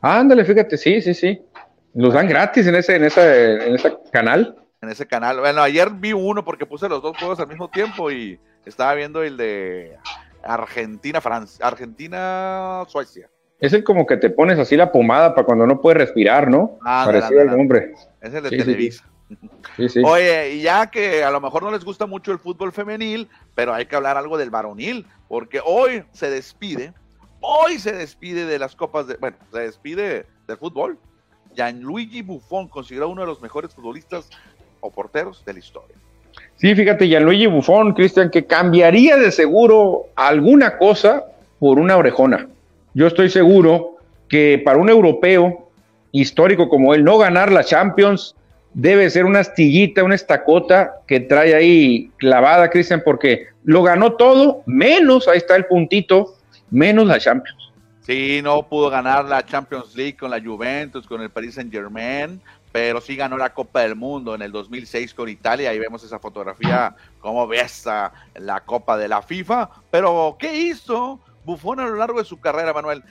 [0.00, 1.42] Ándale, fíjate, sí, sí, sí.
[1.94, 5.40] Los dan gratis en ese, en ese, en ese canal en ese canal.
[5.40, 9.22] Bueno, ayer vi uno porque puse los dos juegos al mismo tiempo y estaba viendo
[9.22, 9.96] el de
[10.42, 13.28] Argentina, Francia, Argentina, Suecia.
[13.60, 16.78] Es el como que te pones así la pomada para cuando no puedes respirar, ¿no?
[16.84, 17.92] Ah, Parecido al nombre.
[18.20, 19.04] Es el de sí, Televisa.
[19.76, 20.02] Sí, sí.
[20.04, 23.72] Oye, y ya que a lo mejor no les gusta mucho el fútbol femenil, pero
[23.72, 26.92] hay que hablar algo del varonil, porque hoy se despide,
[27.40, 30.98] hoy se despide de las copas de, bueno, se despide del fútbol.
[31.54, 34.28] Gianluigi Buffon considerado uno de los mejores futbolistas
[34.80, 35.96] o porteros de la historia.
[36.56, 41.24] Sí, fíjate, Gianluigi Buffon, Cristian, que cambiaría de seguro alguna cosa
[41.58, 42.48] por una orejona.
[42.94, 45.68] Yo estoy seguro que para un europeo
[46.12, 48.36] histórico como él, no ganar la Champions
[48.72, 54.62] debe ser una astillita, una estacota que trae ahí clavada, Cristian, porque lo ganó todo,
[54.66, 56.36] menos, ahí está el puntito,
[56.70, 57.72] menos la Champions.
[58.00, 62.40] Sí, no pudo ganar la Champions League con la Juventus, con el Paris Saint Germain,
[62.70, 65.70] pero sí ganó la Copa del Mundo en el 2006 con Italia.
[65.70, 69.70] Ahí vemos esa fotografía, cómo besa la Copa de la FIFA.
[69.90, 73.02] Pero, ¿qué hizo Buffon a lo largo de su carrera, Manuel?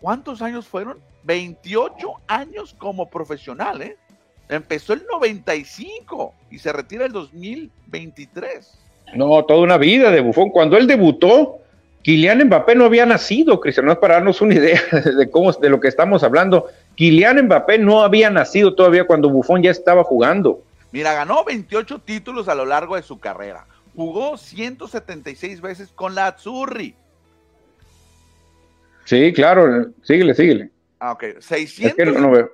[0.00, 0.98] ¿Cuántos años fueron?
[1.24, 1.96] 28
[2.28, 3.96] años como profesional, ¿eh?
[4.48, 8.78] Empezó el 95 y se retira el 2023.
[9.14, 10.50] No, toda una vida de Buffon.
[10.50, 11.58] Cuando él debutó,
[12.02, 14.80] Kylian Mbappé no había nacido, Cristiano, es para darnos una idea
[15.18, 16.66] de cómo de lo que estamos hablando.
[16.94, 20.62] Kylian Mbappé no había nacido todavía cuando Buffon ya estaba jugando.
[20.92, 23.66] Mira, ganó 28 títulos a lo largo de su carrera.
[23.96, 26.94] Jugó 176 veces con la Azzurri.
[29.06, 30.70] Sí, claro, síguele, síguele.
[30.98, 32.20] Ah, ok, 600.
[32.20, 32.50] no veo.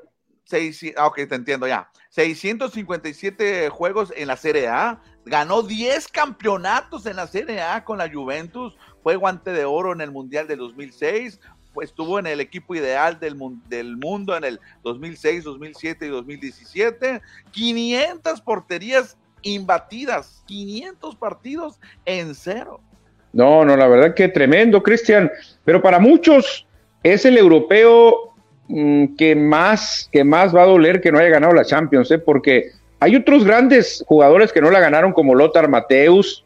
[0.96, 1.90] ah, ok, te entiendo ya.
[2.10, 5.00] 657 juegos en la Serie A.
[5.24, 10.00] Ganó 10 campeonatos en la Serie A con la Juventus fue guante de oro en
[10.00, 11.40] el Mundial del 2006,
[11.74, 13.36] pues estuvo en el equipo ideal del,
[13.68, 22.80] del mundo en el 2006, 2007 y 2017, 500 porterías imbatidas, 500 partidos en cero.
[23.32, 25.30] No, no, la verdad que tremendo, Cristian,
[25.64, 26.66] pero para muchos
[27.02, 28.34] es el europeo
[28.68, 32.18] mm, que más que más va a doler que no haya ganado la Champions, ¿eh?
[32.18, 36.44] porque hay otros grandes jugadores que no la ganaron como Lothar Mateus,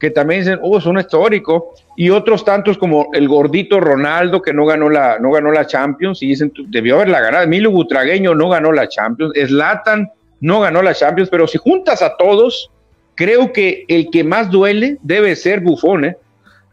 [0.00, 4.52] que también dicen, oh, es un histórico, y otros tantos como el gordito Ronaldo, que
[4.52, 8.48] no ganó la, no ganó la Champions, y dicen, debió haberla ganado, Emilio Butragueño no
[8.48, 12.71] ganó la Champions, Slatan no ganó la Champions, pero si juntas a todos,
[13.14, 16.16] creo que el que más duele debe ser Buffon, ¿eh?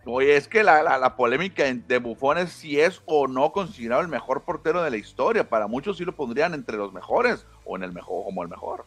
[0.06, 4.08] Oye, es que la, la, polémica de Buffon es si es o no considerado el
[4.08, 5.47] mejor portero de la historia.
[5.47, 8.86] Para muchos sí lo pondrían entre los mejores o en el mejor como el mejor.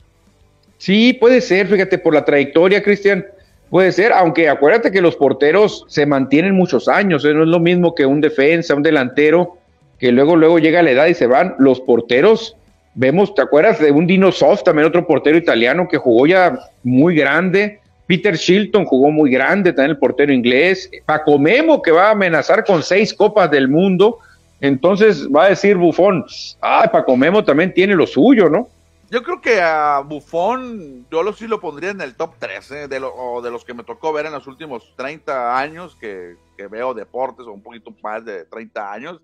[0.79, 3.25] Sí, puede ser, fíjate, por la trayectoria, Cristian.
[3.71, 7.33] Puede ser, aunque acuérdate que los porteros se mantienen muchos años, ¿eh?
[7.33, 9.59] no es lo mismo que un defensa, un delantero,
[10.01, 11.55] que luego, luego llega la edad y se van.
[11.59, 12.57] Los porteros,
[12.95, 17.15] vemos, ¿te acuerdas de un Dino Soft, también otro portero italiano que jugó ya muy
[17.15, 17.81] grande?
[18.07, 20.91] Peter Shilton jugó muy grande, también el portero inglés.
[21.07, 24.19] Paco Memo, que va a amenazar con seis copas del mundo.
[24.61, 26.25] Entonces va a decir Bufón,
[26.61, 28.69] ah, Paco Memo también tiene lo suyo, ¿no?
[29.13, 32.89] Yo creo que a Buffon yo lo, sí lo pondría en el top 3, ¿eh?
[32.89, 36.37] de, o de los que me tocó ver en los últimos 30 años que,
[36.71, 39.21] veo deportes o un poquito más de 30 años.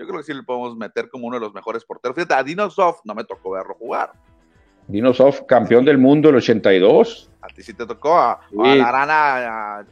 [0.00, 2.14] Yo creo que sí le podemos meter como uno de los mejores porteros.
[2.14, 4.12] Fíjate, a Dinosov no me tocó verlo jugar.
[4.88, 7.30] Dinosov, campeón del mundo el 82.
[7.42, 8.18] A ti sí te tocó.
[8.18, 9.86] A, la, araña,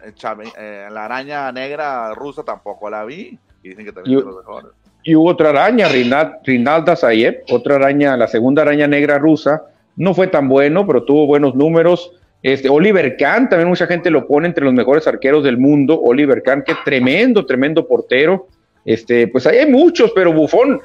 [0.57, 3.39] eh, la araña negra rusa tampoco la vi.
[3.63, 4.71] Y dicen que también es de los mejores.
[5.03, 9.63] Y hubo otra araña, Rinalda Zayev, otra araña, la segunda araña negra rusa.
[9.97, 12.13] No fue tan bueno, pero tuvo buenos números.
[12.43, 16.01] Este, Oliver Kahn, también mucha gente lo pone entre los mejores arqueros del mundo.
[16.01, 18.49] Oliver Kahn, que tremendo, tremendo portero.
[18.89, 20.81] Este, pues ahí hay muchos, pero Bufón,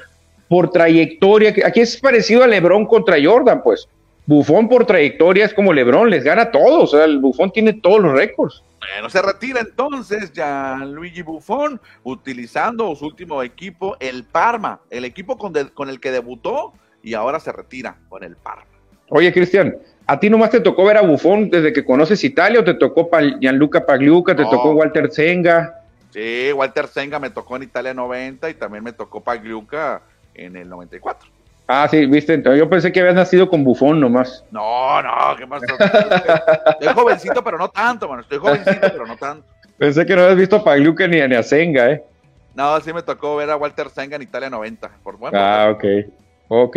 [0.46, 3.88] por trayectoria, aquí es parecido a Lebron contra Jordan, pues.
[4.26, 6.92] Bufón por trayectoria es como Lebron, les gana a todos.
[6.92, 8.62] O sea, el Bufón tiene todos los récords.
[8.78, 15.38] Bueno, se retira entonces ya Luigi Buffon utilizando su último equipo, el Parma, el equipo
[15.38, 18.66] con, con, el que debutó y ahora se retira con el Parma.
[19.08, 19.74] Oye, Cristian,
[20.06, 23.08] ¿a ti nomás te tocó ver a Buffon desde que conoces Italia o te tocó
[23.40, 25.83] Gianluca Pagliuca, te tocó Walter Zenga?
[26.14, 30.68] Sí, Walter Zenga me tocó en Italia 90 y también me tocó Pagliuca en el
[30.68, 31.28] 94.
[31.66, 34.44] Ah, sí, viste, yo pensé que habías nacido con bufón nomás.
[34.52, 35.60] No, no, ¿qué más?
[35.64, 38.20] Estoy jovencito, pero no tanto, mano.
[38.20, 39.44] Estoy jovencito, pero no tanto.
[39.76, 42.04] Pensé que no habías visto a Pagliuca ni a, ni Senga, ¿eh?
[42.54, 44.88] No, sí me tocó ver a Walter Senga en Italia 90.
[45.02, 45.84] Por bueno, ah, ok,
[46.46, 46.76] ok.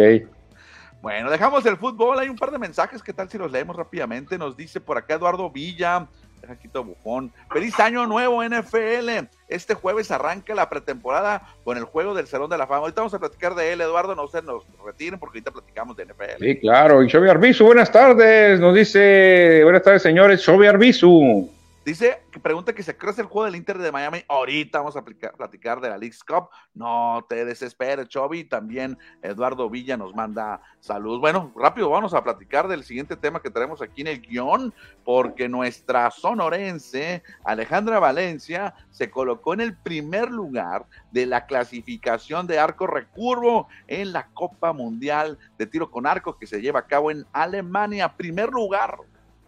[0.99, 2.17] Bueno, dejamos el fútbol.
[2.17, 3.03] Hay un par de mensajes.
[3.03, 4.35] ¿Qué tal si los leemos rápidamente?
[4.39, 6.07] Nos dice por acá Eduardo Villa.
[6.47, 7.33] Deja quito bufón.
[7.51, 9.27] Feliz año nuevo, NFL.
[9.49, 12.81] Este jueves arranca la pretemporada con el juego del Salón de la Fama.
[12.81, 14.15] Ahorita vamos a platicar de él, Eduardo.
[14.15, 16.43] No se nos retiren porque ahorita platicamos de NFL.
[16.43, 17.03] Sí, claro.
[17.03, 18.61] Y Xavi Arbizu, buenas tardes.
[18.61, 20.45] Nos dice, buenas tardes, señores.
[20.45, 21.49] Xavi Arbizu.
[21.87, 24.21] Dice que pregunta que se crece el juego del Inter de Miami.
[24.27, 26.49] Ahorita vamos a platicar de la League's Cup.
[26.73, 28.43] No te desesperes, Chovy.
[28.43, 31.21] También Eduardo Villa nos manda salud.
[31.21, 34.73] Bueno, rápido, vamos a platicar del siguiente tema que tenemos aquí en el guion,
[35.05, 42.59] porque nuestra sonorense, Alejandra Valencia, se colocó en el primer lugar de la clasificación de
[42.59, 47.11] arco recurvo en la Copa Mundial de Tiro con Arco que se lleva a cabo
[47.11, 48.13] en Alemania.
[48.17, 48.97] Primer lugar.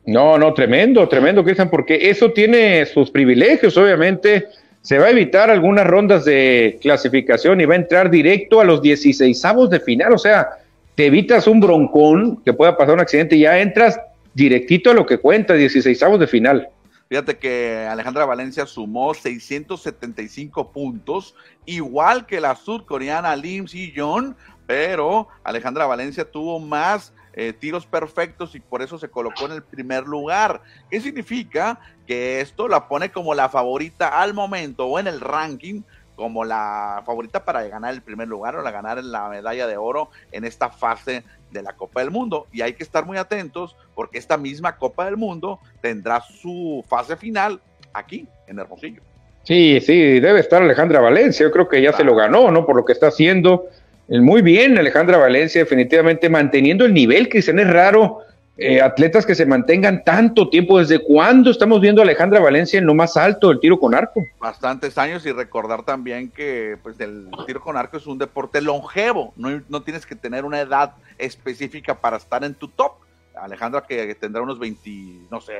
[0.09, 4.47] No, no, tremendo, tremendo, Cristian, porque eso tiene sus privilegios, obviamente.
[4.81, 8.81] Se va a evitar algunas rondas de clasificación y va a entrar directo a los
[8.81, 10.13] 16 de final.
[10.13, 10.49] O sea,
[10.95, 13.99] te evitas un broncón que pueda pasar un accidente y ya entras
[14.33, 16.69] directito a lo que cuenta, 16 de final.
[17.07, 21.35] Fíjate que Alejandra Valencia sumó 675 puntos,
[21.67, 28.59] igual que la sudcoreana Lim Si-yeon, pero Alejandra Valencia tuvo más eh, tiros perfectos y
[28.59, 30.61] por eso se colocó en el primer lugar.
[30.89, 31.79] ¿Qué significa?
[32.05, 35.83] Que esto la pone como la favorita al momento o en el ranking
[36.17, 40.09] como la favorita para ganar el primer lugar o la ganar la medalla de oro
[40.33, 42.47] en esta fase de la Copa del Mundo.
[42.51, 47.15] Y hay que estar muy atentos porque esta misma Copa del Mundo tendrá su fase
[47.15, 47.61] final
[47.93, 49.01] aquí en Hermosillo.
[49.43, 51.45] Sí, sí, debe estar Alejandra Valencia.
[51.45, 52.65] Yo creo que ya se lo ganó, ¿no?
[52.65, 53.69] Por lo que está haciendo.
[54.09, 58.21] Muy bien, Alejandra Valencia, definitivamente manteniendo el nivel, que es raro
[58.57, 60.79] eh, atletas que se mantengan tanto tiempo.
[60.79, 64.25] ¿Desde cuándo estamos viendo a Alejandra Valencia en lo más alto del tiro con arco?
[64.39, 69.31] Bastantes años y recordar también que pues el tiro con arco es un deporte longevo,
[69.37, 72.93] no, no tienes que tener una edad específica para estar en tu top.
[73.35, 75.53] Alejandra que, tendrá unos 20, no sé,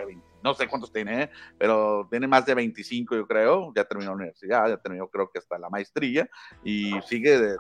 [0.44, 1.30] no sé cuántos tiene, ¿eh?
[1.58, 5.40] pero tiene más de 25 yo creo, ya terminó la universidad, ya terminó creo que
[5.40, 6.30] hasta la maestría
[6.64, 7.56] y sigue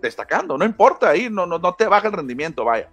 [0.00, 2.88] destacando, no importa ahí, no, no, no te baja el rendimiento, vaya.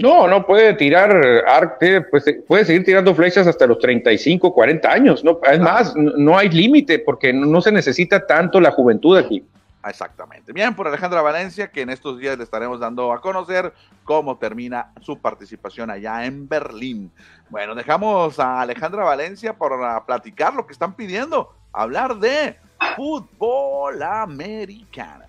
[0.00, 1.10] No, no puede tirar
[1.46, 5.22] arte, pues puede seguir tirando flechas hasta los 35, 40 años.
[5.22, 9.44] No, es más, no hay límite porque no se necesita tanto la juventud aquí.
[9.84, 10.52] Exactamente.
[10.52, 13.72] Bien, por Alejandra Valencia, que en estos días le estaremos dando a conocer
[14.04, 17.10] cómo termina su participación allá en Berlín.
[17.48, 22.56] Bueno, dejamos a Alejandra Valencia para platicar lo que están pidiendo, hablar de
[22.96, 25.24] fútbol americano.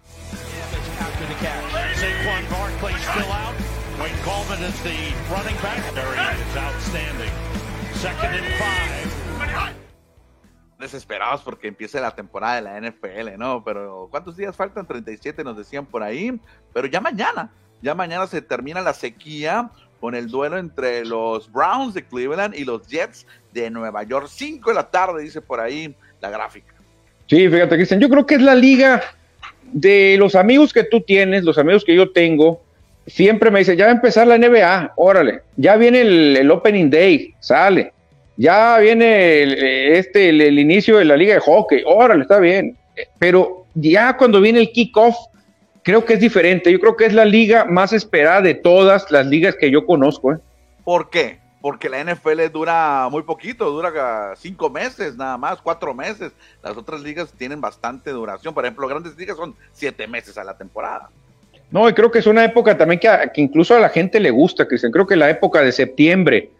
[4.01, 4.97] Wayne Coleman is the
[5.29, 5.77] running back.
[5.77, 7.31] is outstanding.
[7.93, 9.75] Second and five.
[10.79, 13.63] Desesperados porque empiece la temporada de la NFL, ¿no?
[13.63, 14.87] Pero ¿cuántos días faltan?
[14.87, 16.39] 37 nos decían por ahí.
[16.73, 17.51] Pero ya mañana,
[17.83, 22.65] ya mañana se termina la sequía con el duelo entre los Browns de Cleveland y
[22.65, 24.27] los Jets de Nueva York.
[24.27, 26.73] 5 de la tarde, dice por ahí la gráfica.
[27.27, 29.03] Sí, fíjate, Cristian, yo creo que es la liga
[29.71, 32.61] de los amigos que tú tienes, los amigos que yo tengo,
[33.07, 37.33] siempre me dice, ya va a empezar la NBA, órale, ya viene el, Opening Day,
[37.39, 37.93] sale,
[38.37, 42.77] ya viene este, el, inicio de la liga de hockey, órale, está bien,
[43.19, 45.15] pero ya cuando viene el kickoff,
[45.83, 49.25] creo que es diferente, yo creo que es la liga más esperada de todas las
[49.25, 50.33] ligas que yo conozco.
[50.33, 50.37] ¿eh?
[50.83, 51.39] ¿Por qué?
[51.61, 56.31] Porque la NFL dura muy poquito, dura cinco meses nada más, cuatro meses.
[56.63, 58.53] Las otras ligas tienen bastante duración.
[58.53, 61.09] Por ejemplo, grandes ligas son siete meses a la temporada.
[61.71, 64.67] No, y creo que es una época también que, incluso a la gente le gusta,
[64.67, 64.91] Cristian.
[64.91, 66.51] Creo que la época de septiembre,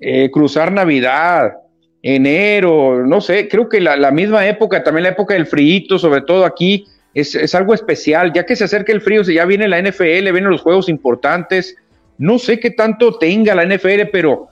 [0.00, 1.54] eh, cruzar Navidad,
[2.02, 6.44] enero, no sé, creo que la, misma época, también la época del frío, sobre todo
[6.44, 8.32] aquí, es, algo especial.
[8.32, 11.76] Ya que se acerca el frío, ya viene la NFL, vienen los juegos importantes.
[12.18, 14.48] No sé qué tanto tenga la NFL, pero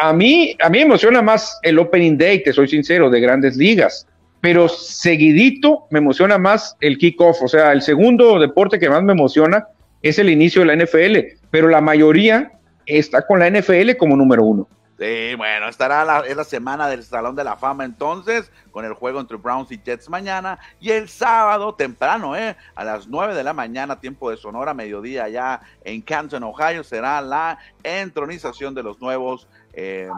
[0.00, 3.56] a mí, a mí me emociona más el Opening Day, te soy sincero, de grandes
[3.56, 4.06] ligas
[4.44, 9.14] pero seguidito me emociona más el kickoff, o sea, el segundo deporte que más me
[9.14, 9.68] emociona
[10.02, 12.52] es el inicio de la NFL, pero la mayoría
[12.84, 14.68] está con la NFL como número uno.
[14.96, 19.36] Sí, bueno, estará la, semana del Salón de la Fama entonces, con el juego entre
[19.36, 22.56] Browns y Jets mañana, y el sábado temprano, ¿eh?
[22.76, 27.20] a las 9 de la mañana, tiempo de Sonora, mediodía ya en Canton, Ohio, será
[27.20, 30.12] la entronización de los nuevos em,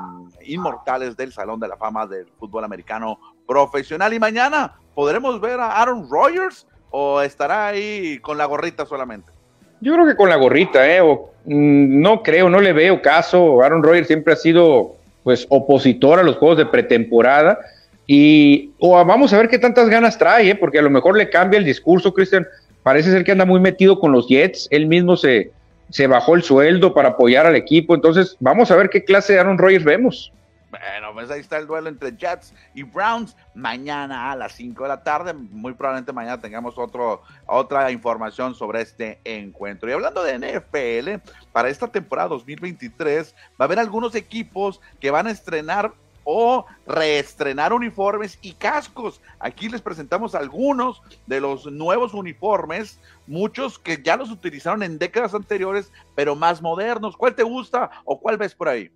[0.45, 4.13] inmortales del Salón de la Fama del fútbol americano profesional.
[4.13, 9.36] Y mañana podremos ver a Aaron Rodgers o estará ahí con la gorrita solamente.
[9.81, 11.03] Yo creo que con la gorrita, ¿eh?
[11.45, 13.63] Mm, no creo, no le veo caso.
[13.63, 17.59] Aaron Rodgers siempre ha sido, pues, opositor a los juegos de pretemporada.
[18.07, 20.55] Y o vamos a ver qué tantas ganas trae, ¿eh?
[20.55, 22.47] porque a lo mejor le cambia el discurso, Cristian.
[22.83, 24.69] Parece ser que anda muy metido con los Jets.
[24.71, 25.51] Él mismo se,
[25.91, 27.95] se bajó el sueldo para apoyar al equipo.
[27.95, 30.33] Entonces, vamos a ver qué clase de Aaron Rodgers vemos.
[30.81, 34.89] Bueno, pues ahí está el duelo entre Jets y Browns mañana a las 5 de
[34.89, 35.33] la tarde.
[35.33, 39.89] Muy probablemente mañana tengamos otro, otra información sobre este encuentro.
[39.89, 45.27] Y hablando de NFL, para esta temporada 2023 va a haber algunos equipos que van
[45.27, 45.93] a estrenar
[46.29, 49.21] o reestrenar uniformes y cascos.
[49.39, 52.99] Aquí les presentamos algunos de los nuevos uniformes,
[53.29, 57.17] muchos que ya los utilizaron en décadas anteriores, pero más modernos.
[57.17, 58.91] ¿Cuál te gusta o cuál ves por ahí?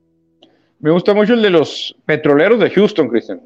[0.80, 3.40] Me gusta mucho el de los petroleros de Houston, Christian.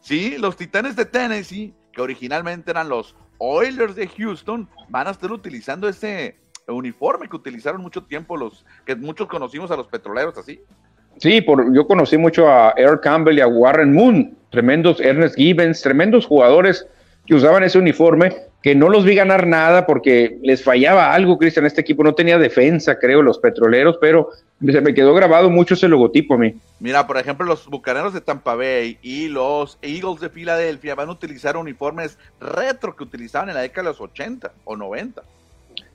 [0.00, 5.32] Sí, los Titanes de Tennessee, que originalmente eran los Oilers de Houston, van a estar
[5.32, 6.36] utilizando ese
[6.68, 10.60] uniforme que utilizaron mucho tiempo los que muchos conocimos a los petroleros así.
[11.18, 15.80] Sí, por, yo conocí mucho a Earl Campbell y a Warren Moon, tremendos Ernest Gibbons,
[15.80, 16.86] tremendos jugadores
[17.26, 21.66] que usaban ese uniforme, que no los vi ganar nada porque les fallaba algo, Cristian.
[21.66, 24.30] Este equipo no tenía defensa, creo, los petroleros, pero
[24.64, 26.54] se me quedó grabado mucho ese logotipo a mí.
[26.78, 31.12] Mira, por ejemplo, los bucaneros de Tampa Bay y los Eagles de Filadelfia van a
[31.12, 35.22] utilizar uniformes retro que utilizaban en la década de los 80 o 90.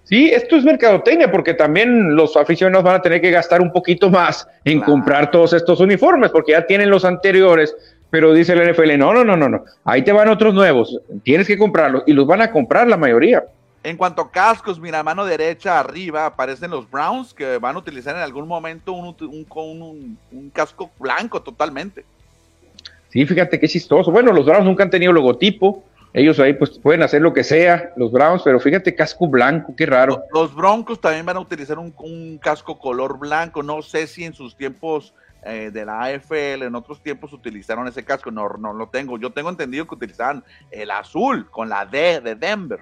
[0.03, 4.09] Sí, esto es mercadotecnia porque también los aficionados van a tener que gastar un poquito
[4.09, 7.75] más en comprar todos estos uniformes porque ya tienen los anteriores,
[8.09, 11.47] pero dice el NFL, no, no, no, no, no, ahí te van otros nuevos, tienes
[11.47, 13.43] que comprarlos y los van a comprar la mayoría.
[13.83, 18.15] En cuanto a cascos, mira, mano derecha arriba aparecen los Browns que van a utilizar
[18.15, 22.03] en algún momento un, un, un casco blanco totalmente.
[23.09, 24.11] Sí, fíjate qué chistoso.
[24.11, 25.83] Bueno, los Browns nunca han tenido logotipo,
[26.13, 29.85] ellos ahí pues pueden hacer lo que sea, los Browns, pero fíjate, casco blanco, qué
[29.85, 30.23] raro.
[30.33, 34.55] Los, Broncos también van a utilizar un, casco color blanco, no sé si en sus
[34.55, 35.13] tiempos
[35.47, 39.31] eh, de la AFL, en otros tiempos utilizaron ese casco, no, no lo tengo, yo
[39.31, 42.79] tengo entendido que utilizaban el azul con la D de Denver.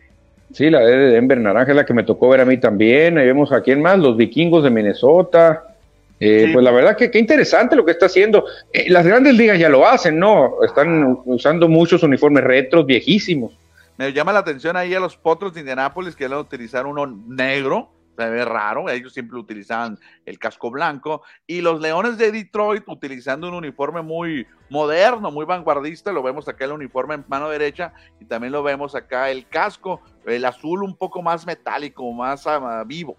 [0.54, 3.18] Sí, la D de Denver, naranja es la que me tocó ver a mí también,
[3.18, 5.76] ahí vemos a quién más, los vikingos de Minnesota,
[6.20, 8.46] eh, pues la verdad que qué interesante lo que está haciendo.
[8.72, 10.64] Eh, las grandes ligas ya lo hacen, ¿no?
[10.64, 13.52] Están usando muchos uniformes retros viejísimos.
[13.98, 17.06] Me llama la atención ahí a los potros de Indianápolis que van a utilizar uno
[17.06, 22.84] negro, se ve raro, ellos siempre utilizaban el casco blanco, y los Leones de Detroit
[22.88, 27.94] utilizando un uniforme muy moderno, muy vanguardista, lo vemos acá el uniforme en mano derecha
[28.20, 32.86] y también lo vemos acá el casco, el azul un poco más metálico, más uh,
[32.86, 33.18] vivo.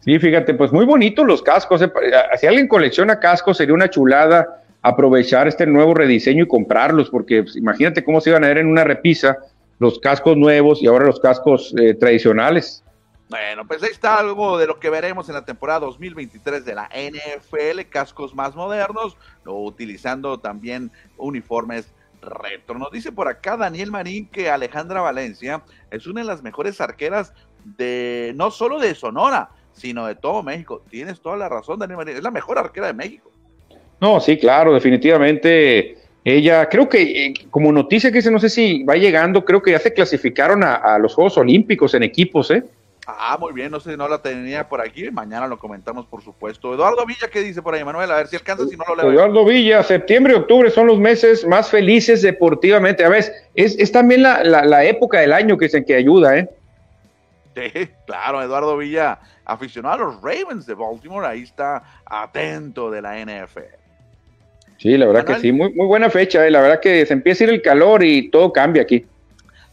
[0.00, 1.80] Sí, fíjate, pues muy bonitos los cascos.
[1.80, 1.90] Eh,
[2.38, 7.56] si alguien colecciona cascos, sería una chulada aprovechar este nuevo rediseño y comprarlos, porque pues,
[7.56, 9.38] imagínate cómo se iban a ver en una repisa
[9.78, 12.83] los cascos nuevos y ahora los cascos eh, tradicionales.
[13.34, 16.88] Bueno, pues ahí está algo de lo que veremos en la temporada 2023 de la
[16.88, 22.78] NFL, cascos más modernos, utilizando también uniformes retro.
[22.78, 27.34] Nos dice por acá Daniel Marín que Alejandra Valencia es una de las mejores arqueras
[27.64, 30.84] de no solo de Sonora, sino de todo México.
[30.88, 32.14] Tienes toda la razón, Daniel María.
[32.14, 33.32] Es la mejor arquera de México.
[34.00, 35.98] No, sí, claro, definitivamente.
[36.22, 39.80] Ella, creo que eh, como noticia que no sé si va llegando, creo que ya
[39.80, 42.62] se clasificaron a, los Juegos Olímpicos en equipos, ¿eh?
[43.06, 46.22] Ah, muy bien, no sé si no la tenía por aquí, mañana lo comentamos, por
[46.22, 46.72] supuesto.
[46.72, 48.10] Eduardo Villa, ¿qué dice por ahí, Manuel?
[48.10, 49.12] A ver si alcanza, si no lo leo.
[49.12, 53.04] Eduardo Villa, septiembre y octubre son los meses más felices deportivamente.
[53.04, 56.38] A ver, es, es también la, la, la época del año que dicen que ayuda,
[56.38, 56.48] ¿eh?
[57.54, 63.18] Sí, claro, Eduardo Villa aficionado a los Ravens de Baltimore, ahí está atento de la
[63.18, 63.60] NFL.
[64.78, 66.50] Sí, la verdad que sí, muy, muy buena fecha, eh.
[66.50, 69.06] la verdad que se empieza a ir el calor y todo cambia aquí.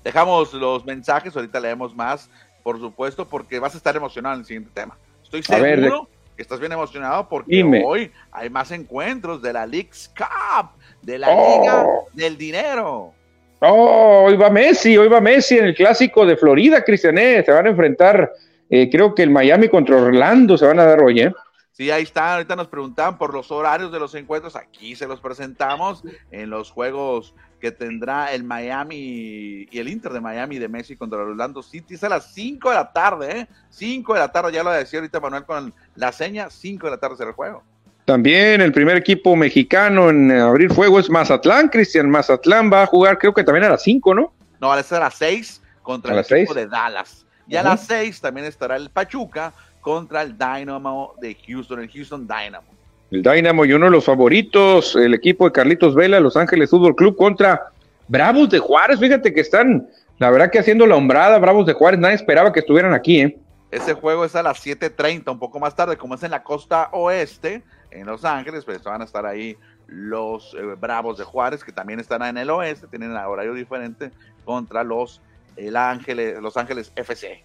[0.04, 2.30] Dejamos los mensajes, ahorita leemos más,
[2.64, 4.98] por supuesto, porque vas a estar emocionado en el siguiente tema.
[5.24, 10.72] Estoy seguro que estás bien emocionado porque hoy hay más encuentros de la League's Cup,
[11.02, 11.60] de la oh.
[11.60, 13.14] Liga del Dinero.
[13.60, 17.44] Oh, hoy va Messi, hoy va Messi en el clásico de Florida, Cristiané, eh.
[17.46, 18.32] se van a enfrentar
[18.74, 21.34] eh, creo que el Miami contra Orlando se van a dar hoy, ¿eh?
[21.74, 22.36] Sí, ahí está.
[22.36, 24.56] Ahorita nos preguntaban por los horarios de los encuentros.
[24.56, 30.20] Aquí se los presentamos en los juegos que tendrá el Miami y el Inter de
[30.20, 31.94] Miami de Messi contra el Orlando City.
[31.94, 33.48] Es a las 5 de la tarde, ¿eh?
[33.70, 36.50] 5 de la tarde, ya lo decía ahorita Manuel con la seña.
[36.50, 37.64] 5 de la tarde será el juego.
[38.06, 41.70] También el primer equipo mexicano en abrir fuego es Mazatlán.
[41.70, 44.34] Cristian Mazatlán va a jugar, creo que también a las 5, ¿no?
[44.60, 47.26] No, a las 6 contra el equipo de Dallas.
[47.48, 52.28] Y a las 6 también estará el Pachuca contra el Dynamo de Houston, el Houston
[52.28, 52.68] Dynamo.
[53.12, 56.96] El Dynamo y uno de los favoritos, el equipo de Carlitos Vela, Los Ángeles Fútbol
[56.96, 57.68] Club contra
[58.08, 59.00] Bravos de Juárez.
[59.00, 62.62] Fíjate que están, la verdad que haciendo la hombrada, Bravos de Juárez, nadie esperaba que
[62.62, 63.38] estuvieran aquí, ¿eh?
[63.70, 66.90] Ese juego es a las 7:30, un poco más tarde, como es en la costa
[66.94, 69.58] oeste, en Los Ángeles, pues van a estar ahí
[69.88, 74.12] los eh, Bravos de Juárez, que también están en el oeste, tienen horario diferente
[74.46, 75.22] contra los
[75.58, 77.44] el Ángeles, Los Ángeles FC.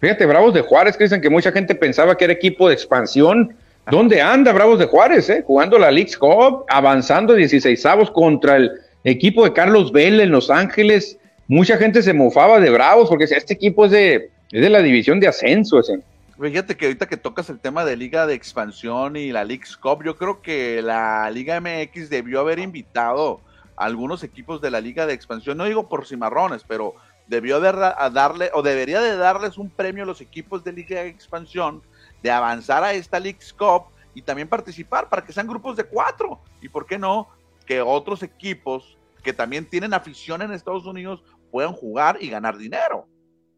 [0.00, 3.56] Fíjate, Bravos de Juárez, que dicen que mucha gente pensaba que era equipo de expansión.
[3.90, 5.28] ¿Dónde anda Bravos de Juárez?
[5.28, 5.42] Eh?
[5.44, 8.70] Jugando la League Cup, avanzando 16 avos contra el
[9.02, 11.18] equipo de Carlos Vela en Los Ángeles.
[11.48, 15.18] Mucha gente se mofaba de Bravos porque este equipo es de, es de la división
[15.18, 15.80] de ascenso.
[15.80, 16.00] Ese.
[16.40, 20.04] Fíjate que ahorita que tocas el tema de Liga de Expansión y la League Cup,
[20.04, 23.40] yo creo que la Liga MX debió haber invitado
[23.76, 26.94] a algunos equipos de la Liga de Expansión, no digo por cimarrones, pero
[27.26, 27.72] debió de
[28.12, 31.82] darle o debería de darles un premio a los equipos de Liga de Expansión
[32.22, 36.40] de avanzar a esta League Cup y también participar para que sean grupos de cuatro.
[36.60, 37.28] Y por qué no,
[37.66, 43.06] que otros equipos que también tienen afición en Estados Unidos puedan jugar y ganar dinero.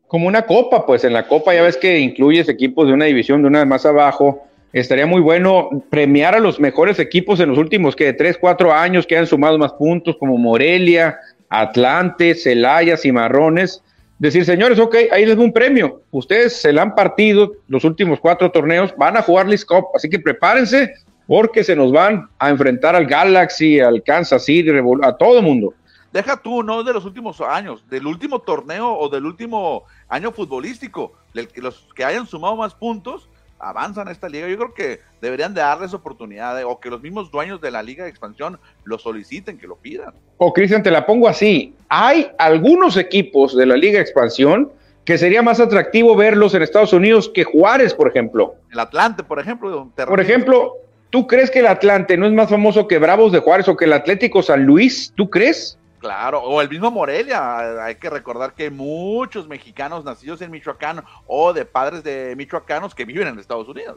[0.07, 3.43] Como una copa, pues en la copa ya ves que incluyes equipos de una división
[3.43, 4.43] de una más abajo
[4.73, 9.07] estaría muy bueno premiar a los mejores equipos en los últimos que tres, cuatro años
[9.07, 13.84] que han sumado más puntos, como Morelia, Atlante, Celaya, Cimarrones.
[14.19, 16.03] Decir, señores, ok, ahí les doy un premio.
[16.11, 20.09] Ustedes se la han partido los últimos cuatro torneos, van a jugar League Cup, así
[20.09, 20.95] que prepárense
[21.27, 24.71] porque se nos van a enfrentar al Galaxy, al Kansas City,
[25.03, 25.75] a todo el mundo.
[26.13, 31.13] Deja tú, no de los últimos años, del último torneo o del último año futbolístico,
[31.33, 33.29] los que hayan sumado más puntos
[33.65, 34.49] avanzan a esta liga.
[34.49, 38.05] Yo creo que deberían de darles oportunidad o que los mismos dueños de la liga
[38.05, 40.15] de expansión lo soliciten, que lo pidan.
[40.39, 41.75] O Cristian, te la pongo así.
[41.89, 44.73] Hay algunos equipos de la liga de expansión
[45.05, 48.55] que sería más atractivo verlos en Estados Unidos que Juárez, por ejemplo.
[48.73, 49.91] El Atlante, por ejemplo.
[49.95, 50.75] Por ejemplo,
[51.11, 53.85] ¿tú crees que el Atlante no es más famoso que Bravos de Juárez o que
[53.85, 55.13] el Atlético San Luis?
[55.15, 55.79] ¿Tú crees?
[56.05, 57.83] Claro, o el mismo Morelia.
[57.83, 63.07] Hay que recordar que muchos mexicanos nacidos en Michoacán o de padres de michoacanos que
[63.07, 63.97] viven en Estados Unidos.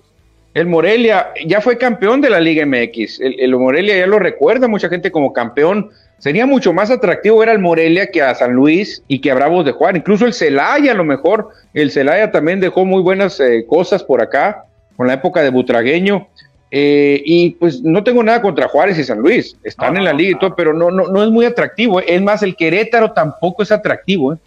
[0.53, 3.19] El Morelia ya fue campeón de la Liga MX.
[3.19, 5.89] El, Morelia ya lo recuerda mucha gente como campeón.
[6.17, 9.65] Sería mucho más atractivo ver al Morelia que a San Luis y que a Bravos
[9.65, 9.99] de Juárez.
[9.99, 11.49] Incluso el Celaya, a lo mejor.
[11.73, 14.63] El Celaya también dejó muy buenas eh, cosas por acá,
[14.95, 16.29] con la época de Butragueño.
[16.69, 20.31] Eh, y pues no tengo nada contra Juárez y San Luis, están en la liga
[20.31, 21.99] y todo, pero no, no, no es muy atractivo.
[22.01, 22.05] ¿eh?
[22.07, 24.33] Es más, el Querétaro tampoco es atractivo.
[24.33, 24.37] ¿eh?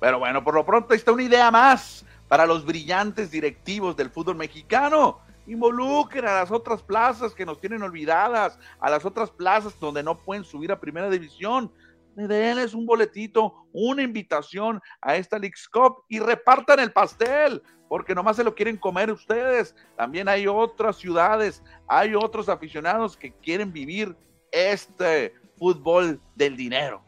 [0.00, 4.36] Pero bueno, por lo pronto está una idea más para los brillantes directivos del fútbol
[4.36, 5.20] mexicano.
[5.46, 10.18] Involucren a las otras plazas que nos tienen olvidadas, a las otras plazas donde no
[10.18, 11.72] pueden subir a primera división.
[12.16, 18.36] Denles un boletito, una invitación a esta League's Cup y repartan el pastel porque nomás
[18.36, 19.74] se lo quieren comer ustedes.
[19.96, 24.14] También hay otras ciudades, hay otros aficionados que quieren vivir
[24.52, 27.02] este fútbol del dinero.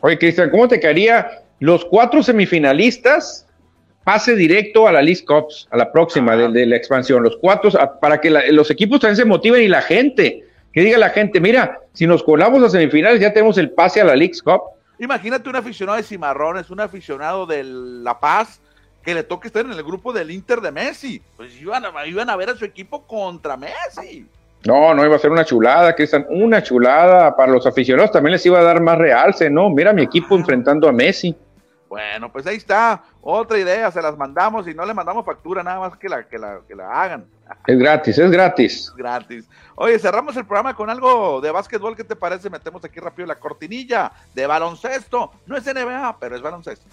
[0.00, 3.46] Oye, Cristian, ¿cómo te quedaría los cuatro semifinalistas?
[4.04, 7.22] Pase directo a la League Cups, a la próxima de, la expansión.
[7.22, 7.70] Los cuatro,
[8.02, 11.80] para que los equipos también se motiven y la gente, que diga la gente, mira,
[11.94, 14.60] si nos colamos a semifinales ya tenemos el pase a la League Cup.
[14.98, 18.60] Imagínate un aficionado de Cimarrones, un aficionado de La Paz,
[19.04, 21.22] que le toque estar en el grupo del Inter de Messi.
[21.36, 24.26] Pues iban a, iban a ver a su equipo contra Messi.
[24.64, 28.12] No, no iba a ser una chulada, Cristian, una chulada para los aficionados.
[28.12, 29.68] También les iba a dar más realce, ¿no?
[29.68, 31.36] Mira mi equipo enfrentando a Messi.
[31.86, 33.04] Bueno, pues ahí está.
[33.20, 36.38] Otra idea, se las mandamos y no le mandamos factura, nada más que la, que
[36.38, 37.26] la, que la hagan.
[37.66, 38.92] Es gratis, es gratis.
[38.96, 39.48] Gratis.
[39.76, 41.94] Oye, cerramos el programa con algo de básquetbol.
[41.94, 42.48] ¿Qué te parece?
[42.48, 45.30] Metemos aquí rápido la cortinilla de baloncesto.
[45.46, 46.86] No es NBA, pero es baloncesto.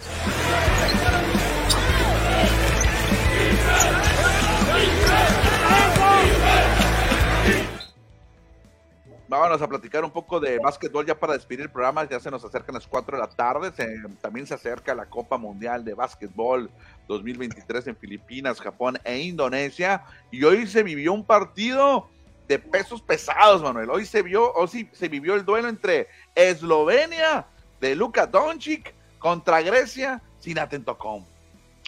[9.31, 12.03] Vámonos a platicar un poco de básquetbol ya para despedir el programa.
[12.03, 13.71] Ya se nos acercan las 4 de la tarde.
[14.19, 16.69] también se acerca la Copa Mundial de Básquetbol
[17.07, 20.03] 2023 en Filipinas, Japón e Indonesia.
[20.31, 22.09] Y hoy se vivió un partido
[22.49, 23.89] de pesos pesados, Manuel.
[23.89, 27.47] Hoy se vio, o sí, se vivió el duelo entre Eslovenia
[27.79, 31.23] de Luka Doncic contra Grecia sin Atentocom.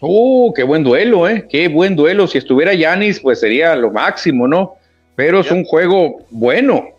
[0.05, 1.47] ¡Uh, qué buen duelo, eh!
[1.49, 2.27] Qué buen duelo.
[2.27, 4.75] Si estuviera Yanis, pues sería lo máximo, ¿no?
[5.15, 6.89] Pero es un juego bueno.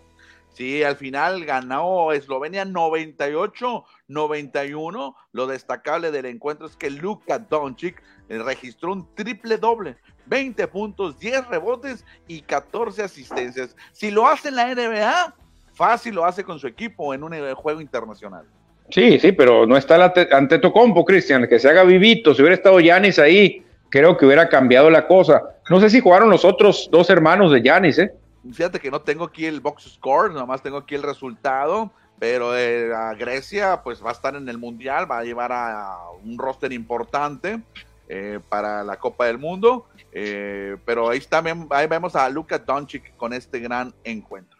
[0.54, 5.14] Sí, al final ganó Eslovenia 98-91.
[5.32, 9.98] Lo destacable del encuentro es que Luka Doncic eh, registró un triple doble.
[10.24, 13.76] 20 puntos, 10 rebotes y 14 asistencias.
[13.92, 15.34] Si lo hace en la NBA,
[15.74, 18.46] fácil lo hace con su equipo en un eh, juego internacional.
[18.90, 22.34] Sí, sí, pero no está ante Tocompo, Cristian, que se haga vivito.
[22.34, 25.42] Si hubiera estado Yanis ahí, creo que hubiera cambiado la cosa.
[25.70, 28.12] No sé si jugaron los otros dos hermanos de Yanis, ¿eh?
[28.52, 32.90] Fíjate que no tengo aquí el box score, nomás tengo aquí el resultado, pero eh,
[33.18, 37.60] Grecia pues va a estar en el Mundial, va a llevar a un roster importante
[38.06, 43.16] eh, para la Copa del Mundo, eh, pero ahí, también, ahí vemos a Luka Doncic
[43.16, 44.58] con este gran encuentro.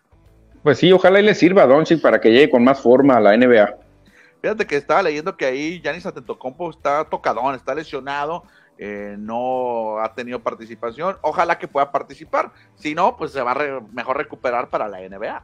[0.63, 3.21] Pues sí, ojalá y le sirva a Doncic para que llegue con más forma a
[3.21, 3.84] la NBA.
[4.45, 8.43] Fíjate que estaba leyendo que ahí Yanis Atentocompo está tocadón, está lesionado,
[8.77, 11.17] eh, no ha tenido participación.
[11.23, 12.51] Ojalá que pueda participar.
[12.77, 15.43] Si no, pues se va a mejor recuperar para la NBA.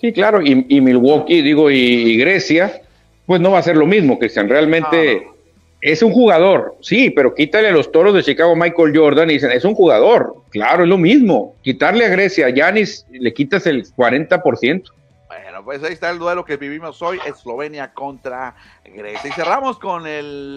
[0.00, 2.80] Sí, claro, y, Milwaukee, digo, y, Grecia,
[3.26, 4.48] pues no va a ser lo mismo, Cristian.
[4.48, 5.28] Realmente
[5.82, 9.50] es un jugador, sí, pero quítale a los toros de Chicago Michael Jordan y dicen,
[9.50, 10.36] es un jugador.
[10.48, 11.54] Claro, es lo mismo.
[11.60, 14.84] Quitarle a Grecia a Yanis, le quitas el 40%
[15.68, 18.56] pues ahí está el duelo que vivimos hoy, Eslovenia contra
[18.86, 19.28] Grecia.
[19.28, 20.02] Y cerramos con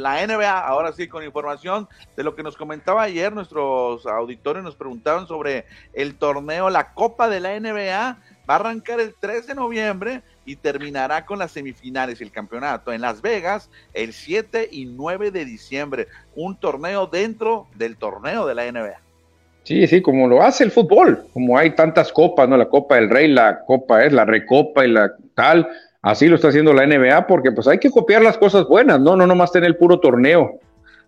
[0.01, 4.78] la NBA, ahora sí con información de lo que nos comentaba ayer nuestros auditores, nos
[4.78, 9.55] preguntaban sobre el torneo, la Copa de la NBA, va a arrancar el 3 de
[9.55, 14.86] noviembre y terminará con las semifinales y el campeonato en Las Vegas el 7 y
[14.86, 19.11] 9 de diciembre, un torneo dentro del torneo de la NBA.
[19.64, 22.57] Sí, sí, como lo hace el fútbol, como hay tantas copas, ¿no?
[22.57, 25.68] La Copa del Rey, la Copa es la Recopa y la tal,
[26.01, 29.16] así lo está haciendo la NBA, porque pues hay que copiar las cosas buenas, no,
[29.16, 30.59] no nomás tener el puro torneo.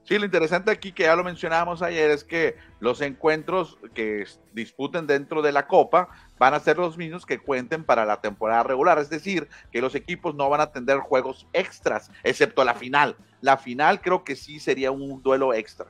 [0.04, 5.08] Sí, lo interesante aquí que ya lo mencionábamos ayer es que los encuentros que disputen
[5.08, 9.00] dentro de la Copa van a ser los mismos que cuenten para la temporada regular,
[9.00, 13.16] es decir, que los equipos no van a tener juegos extras, excepto la final.
[13.40, 15.88] La final creo que sí sería un duelo extra.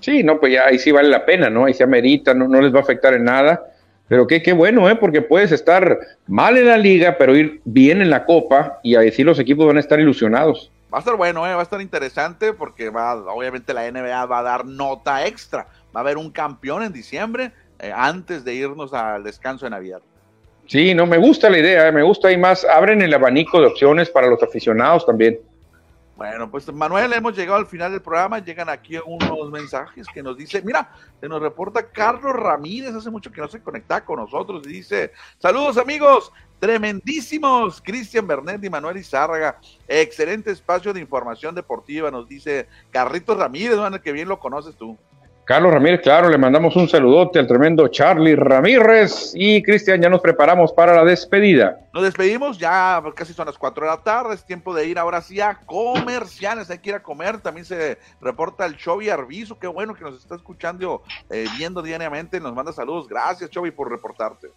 [0.00, 1.64] Sí, no, pues ya ahí sí vale la pena, ¿no?
[1.64, 3.62] Ahí se amerita, no, no les va a afectar en nada.
[4.08, 4.96] Pero qué, qué bueno, ¿eh?
[4.96, 9.10] Porque puedes estar mal en la liga, pero ir bien en la copa y ahí
[9.10, 10.70] sí los equipos van a estar ilusionados.
[10.92, 11.54] Va a estar bueno, ¿eh?
[11.54, 15.66] va a estar interesante porque va, obviamente la NBA va a dar nota extra.
[15.94, 20.00] Va a haber un campeón en diciembre eh, antes de irnos al descanso de Navidad.
[20.66, 21.92] Sí, no, me gusta la idea, ¿eh?
[21.92, 22.64] me gusta y más.
[22.64, 25.38] Abren el abanico de opciones para los aficionados también.
[26.16, 28.38] Bueno, pues Manuel, hemos llegado al final del programa.
[28.38, 30.90] Llegan aquí unos mensajes que nos dice, mira,
[31.20, 35.12] se nos reporta Carlos Ramírez, hace mucho que no se conecta con nosotros, y dice,
[35.38, 42.66] saludos amigos, tremendísimos, Cristian Bernet y Manuel Izárraga, excelente espacio de información deportiva, nos dice
[42.90, 44.96] Carritos Ramírez, bueno, que bien lo conoces tú.
[45.46, 50.20] Carlos Ramírez, claro, le mandamos un saludote al tremendo Charlie Ramírez y Cristian, ya nos
[50.20, 51.78] preparamos para la despedida.
[51.94, 55.22] Nos despedimos, ya casi son las 4 de la tarde, es tiempo de ir ahora
[55.22, 59.68] sí a comerciales, hay que ir a comer, también se reporta el Chovy Arbizu, qué
[59.68, 64.48] bueno que nos está escuchando, eh, viendo diariamente, nos manda saludos, gracias Chovy por reportarte.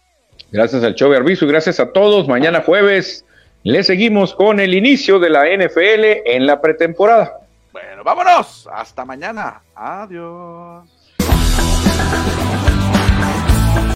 [0.50, 3.24] Gracias al Chovy Arbizu, gracias a todos, mañana jueves
[3.62, 7.39] le seguimos con el inicio de la NFL en la pretemporada.
[7.72, 8.68] Bueno, vámonos.
[8.72, 9.62] Hasta mañana.
[9.74, 10.88] Adiós.